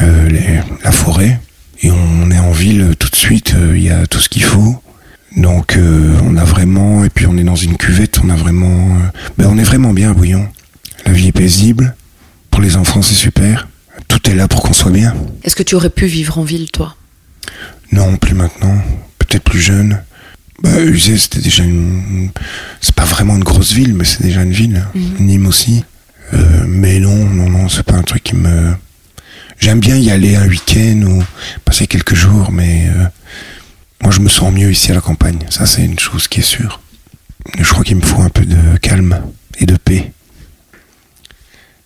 la 0.00 0.92
forêt. 0.92 1.40
Et 1.83 1.90
on 1.90 2.30
est 2.30 2.38
en 2.38 2.52
ville 2.52 2.94
tout 2.98 3.09
de 3.09 3.16
suite, 3.16 3.54
il 3.74 3.83
y 3.83 3.90
a 3.90 4.06
tout 4.06 4.20
ce 4.20 4.28
qu'il 4.28 4.44
faut. 4.44 4.80
Donc 5.36 5.76
euh, 5.76 6.18
on 6.24 6.36
a 6.36 6.44
vraiment, 6.44 7.04
et 7.04 7.10
puis 7.10 7.26
on 7.26 7.36
est 7.36 7.44
dans 7.44 7.56
une 7.56 7.76
cuvette, 7.76 8.20
on 8.24 8.30
a 8.30 8.34
vraiment, 8.34 8.96
euh, 8.96 9.18
ben, 9.38 9.48
on 9.50 9.58
est 9.58 9.64
vraiment 9.64 9.92
bien 9.92 10.10
à 10.10 10.14
Bouillon. 10.14 10.48
La 11.06 11.12
vie 11.12 11.28
est 11.28 11.32
paisible, 11.32 11.94
pour 12.50 12.60
les 12.60 12.76
enfants 12.76 13.02
c'est 13.02 13.14
super, 13.14 13.68
tout 14.08 14.28
est 14.28 14.34
là 14.34 14.48
pour 14.48 14.62
qu'on 14.62 14.72
soit 14.72 14.90
bien. 14.90 15.14
Est-ce 15.44 15.56
que 15.56 15.62
tu 15.62 15.74
aurais 15.74 15.90
pu 15.90 16.06
vivre 16.06 16.38
en 16.38 16.42
ville, 16.42 16.70
toi? 16.70 16.96
Non, 17.92 18.16
plus 18.16 18.34
maintenant, 18.34 18.76
peut-être 19.18 19.44
plus 19.44 19.60
jeune. 19.60 20.00
Bah, 20.62 20.70
c'était 21.16 21.40
déjà 21.40 21.62
une, 21.64 22.30
c'est 22.80 22.94
pas 22.94 23.04
vraiment 23.04 23.36
une 23.36 23.44
grosse 23.44 23.72
ville, 23.72 23.94
mais 23.94 24.04
c'est 24.04 24.22
déjà 24.22 24.42
une 24.42 24.52
ville. 24.52 24.84
Nîmes 25.18 25.46
aussi. 25.46 25.84
Euh, 26.34 26.64
mais 26.66 27.00
non, 27.00 27.24
non, 27.24 27.48
non, 27.48 27.68
c'est 27.68 27.82
pas 27.82 27.94
un 27.94 28.02
truc 28.02 28.22
qui 28.22 28.36
me. 28.36 28.74
J'aime 29.58 29.80
bien 29.80 29.96
y 29.96 30.10
aller 30.10 30.36
un 30.36 30.46
week-end 30.46 31.02
ou 31.06 31.22
passer 31.64 31.86
quelques 31.86 32.14
jours, 32.14 32.50
mais 32.52 32.88
moi 34.02 34.10
je 34.10 34.20
me 34.20 34.28
sens 34.28 34.52
mieux 34.52 34.70
ici 34.70 34.90
à 34.90 34.94
la 34.94 35.00
campagne. 35.00 35.38
Ça, 35.50 35.66
c'est 35.66 35.84
une 35.84 35.98
chose 35.98 36.28
qui 36.28 36.40
est 36.40 36.44
sûre. 36.44 36.80
Je 37.58 37.68
crois 37.70 37.84
qu'il 37.84 37.96
me 37.96 38.02
faut 38.02 38.20
un 38.20 38.28
peu 38.28 38.44
de 38.44 38.76
calme 38.78 39.22
et 39.58 39.66
de 39.66 39.76
paix. 39.76 40.12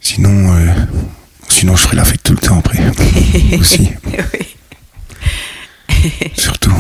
Sinon, 0.01 0.55
euh, 0.55 0.69
sinon 1.49 1.77
je 1.77 1.83
ferai 1.83 1.97
la 1.97 2.05
fête 2.05 2.23
tout 2.23 2.33
le 2.33 2.39
temps 2.39 2.59
après. 2.59 2.81
aussi, 3.59 3.91
surtout. 6.37 6.75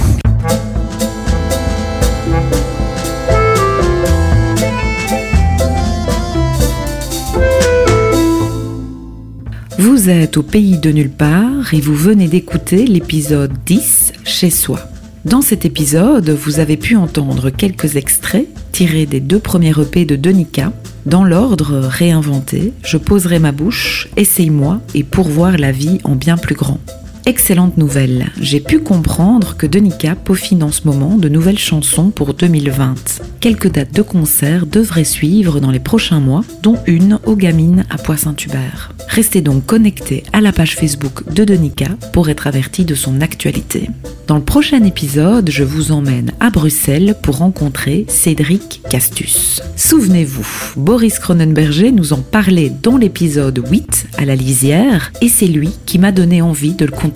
Vous 9.78 10.08
êtes 10.10 10.36
au 10.36 10.42
pays 10.42 10.78
de 10.78 10.90
nulle 10.92 11.10
part 11.10 11.72
et 11.72 11.80
vous 11.80 11.94
venez 11.94 12.28
d'écouter 12.28 12.86
l'épisode 12.86 13.52
10 13.64 14.12
chez 14.24 14.50
soi. 14.50 14.93
Dans 15.24 15.40
cet 15.40 15.64
épisode, 15.64 16.28
vous 16.28 16.60
avez 16.60 16.76
pu 16.76 16.96
entendre 16.96 17.48
quelques 17.48 17.96
extraits 17.96 18.46
tirés 18.72 19.06
des 19.06 19.20
deux 19.20 19.38
premiers 19.38 19.72
EP 19.80 20.04
de 20.04 20.16
Denica. 20.16 20.70
Dans 21.06 21.24
l'ordre 21.24 21.78
réinventé, 21.78 22.74
je 22.84 22.98
poserai 22.98 23.38
ma 23.38 23.50
bouche, 23.50 24.08
essaye-moi 24.16 24.82
et 24.94 25.02
pourvoir 25.02 25.56
la 25.56 25.72
vie 25.72 25.98
en 26.04 26.14
bien 26.14 26.36
plus 26.36 26.54
grand. 26.54 26.78
Excellente 27.26 27.78
nouvelle, 27.78 28.26
j'ai 28.38 28.60
pu 28.60 28.80
comprendre 28.80 29.56
que 29.56 29.66
Denica 29.66 30.14
peaufine 30.14 30.62
en 30.62 30.70
ce 30.70 30.82
moment 30.84 31.16
de 31.16 31.30
nouvelles 31.30 31.58
chansons 31.58 32.10
pour 32.10 32.34
2020. 32.34 33.22
Quelques 33.40 33.72
dates 33.72 33.94
de 33.94 34.02
concert 34.02 34.66
devraient 34.66 35.04
suivre 35.04 35.58
dans 35.58 35.70
les 35.70 35.80
prochains 35.80 36.20
mois, 36.20 36.44
dont 36.62 36.76
une 36.86 37.18
aux 37.24 37.36
gamines 37.36 37.86
à 37.88 37.96
Poix-Saint-Hubert. 37.96 38.92
Restez 39.08 39.40
donc 39.40 39.64
connectés 39.64 40.22
à 40.34 40.42
la 40.42 40.52
page 40.52 40.76
Facebook 40.76 41.32
de 41.32 41.44
Denica 41.44 41.88
pour 42.12 42.28
être 42.28 42.46
avertis 42.46 42.84
de 42.84 42.94
son 42.94 43.22
actualité. 43.22 43.88
Dans 44.26 44.36
le 44.36 44.44
prochain 44.44 44.82
épisode, 44.84 45.50
je 45.50 45.64
vous 45.64 45.92
emmène 45.92 46.32
à 46.40 46.50
Bruxelles 46.50 47.14
pour 47.22 47.38
rencontrer 47.38 48.04
Cédric 48.08 48.82
Castus. 48.90 49.62
Souvenez-vous, 49.76 50.46
Boris 50.76 51.18
Cronenberger 51.18 51.92
nous 51.92 52.12
en 52.12 52.20
parlait 52.20 52.72
dans 52.82 52.96
l'épisode 52.96 53.62
8 53.70 54.06
à 54.18 54.24
la 54.24 54.34
lisière 54.34 55.12
et 55.20 55.28
c'est 55.28 55.46
lui 55.46 55.70
qui 55.86 55.98
m'a 55.98 56.12
donné 56.12 56.42
envie 56.42 56.72
de 56.72 56.84
le 56.84 56.90
contacter. 56.90 57.13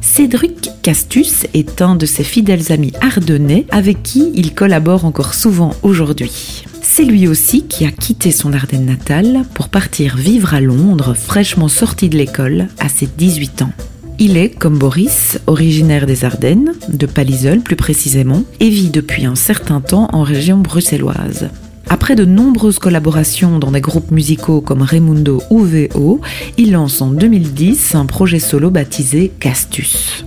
Cédric 0.00 0.70
Castus 0.82 1.46
est 1.54 1.80
un 1.80 1.96
de 1.96 2.06
ses 2.06 2.24
fidèles 2.24 2.72
amis 2.72 2.92
ardennais 3.00 3.66
avec 3.70 4.02
qui 4.02 4.30
il 4.34 4.54
collabore 4.54 5.04
encore 5.04 5.34
souvent 5.34 5.74
aujourd'hui. 5.82 6.64
C'est 6.82 7.04
lui 7.04 7.28
aussi 7.28 7.66
qui 7.66 7.86
a 7.86 7.90
quitté 7.90 8.30
son 8.30 8.52
Ardenne 8.52 8.84
natale 8.84 9.44
pour 9.54 9.68
partir 9.68 10.16
vivre 10.16 10.54
à 10.54 10.60
Londres, 10.60 11.14
fraîchement 11.14 11.68
sorti 11.68 12.08
de 12.08 12.18
l'école 12.18 12.68
à 12.78 12.88
ses 12.88 13.06
18 13.06 13.62
ans. 13.62 13.72
Il 14.18 14.36
est, 14.36 14.50
comme 14.50 14.78
Boris, 14.78 15.38
originaire 15.46 16.06
des 16.06 16.24
Ardennes, 16.24 16.74
de 16.88 17.06
Paliseul 17.06 17.60
plus 17.60 17.76
précisément, 17.76 18.44
et 18.60 18.68
vit 18.68 18.90
depuis 18.90 19.24
un 19.24 19.34
certain 19.34 19.80
temps 19.80 20.08
en 20.12 20.22
région 20.22 20.58
bruxelloise. 20.58 21.48
Après 21.92 22.14
de 22.14 22.24
nombreuses 22.24 22.78
collaborations 22.78 23.58
dans 23.58 23.70
des 23.70 23.82
groupes 23.82 24.12
musicaux 24.12 24.62
comme 24.62 24.80
Raimundo 24.80 25.42
ou 25.50 25.58
VO, 25.58 26.22
il 26.56 26.72
lance 26.72 27.02
en 27.02 27.10
2010 27.10 27.96
un 27.96 28.06
projet 28.06 28.38
solo 28.38 28.70
baptisé 28.70 29.30
Castus. 29.38 30.24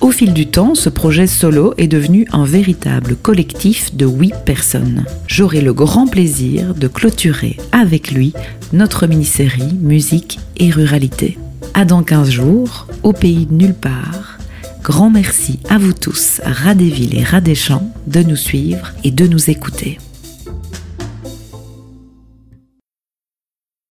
Au 0.00 0.10
fil 0.10 0.32
du 0.32 0.48
temps, 0.48 0.74
ce 0.74 0.88
projet 0.88 1.28
solo 1.28 1.72
est 1.78 1.86
devenu 1.86 2.26
un 2.32 2.44
véritable 2.44 3.14
collectif 3.14 3.94
de 3.94 4.06
huit 4.06 4.34
personnes. 4.44 5.04
J'aurai 5.28 5.60
le 5.60 5.72
grand 5.72 6.08
plaisir 6.08 6.74
de 6.74 6.88
clôturer 6.88 7.58
avec 7.70 8.10
lui 8.10 8.32
notre 8.72 9.06
mini-série 9.06 9.76
Musique 9.80 10.40
et 10.56 10.68
Ruralité. 10.68 11.38
À 11.74 11.84
dans 11.84 12.02
15 12.02 12.28
jours, 12.28 12.88
au 13.04 13.12
pays 13.12 13.46
de 13.46 13.54
nulle 13.54 13.74
part. 13.74 14.38
Grand 14.82 15.10
merci 15.10 15.60
à 15.68 15.78
vous 15.78 15.92
tous, 15.92 16.40
Radéville 16.44 17.16
et 17.16 17.22
Radéchamps, 17.22 17.88
de 18.08 18.24
nous 18.24 18.34
suivre 18.34 18.94
et 19.04 19.12
de 19.12 19.28
nous 19.28 19.48
écouter. 19.48 19.98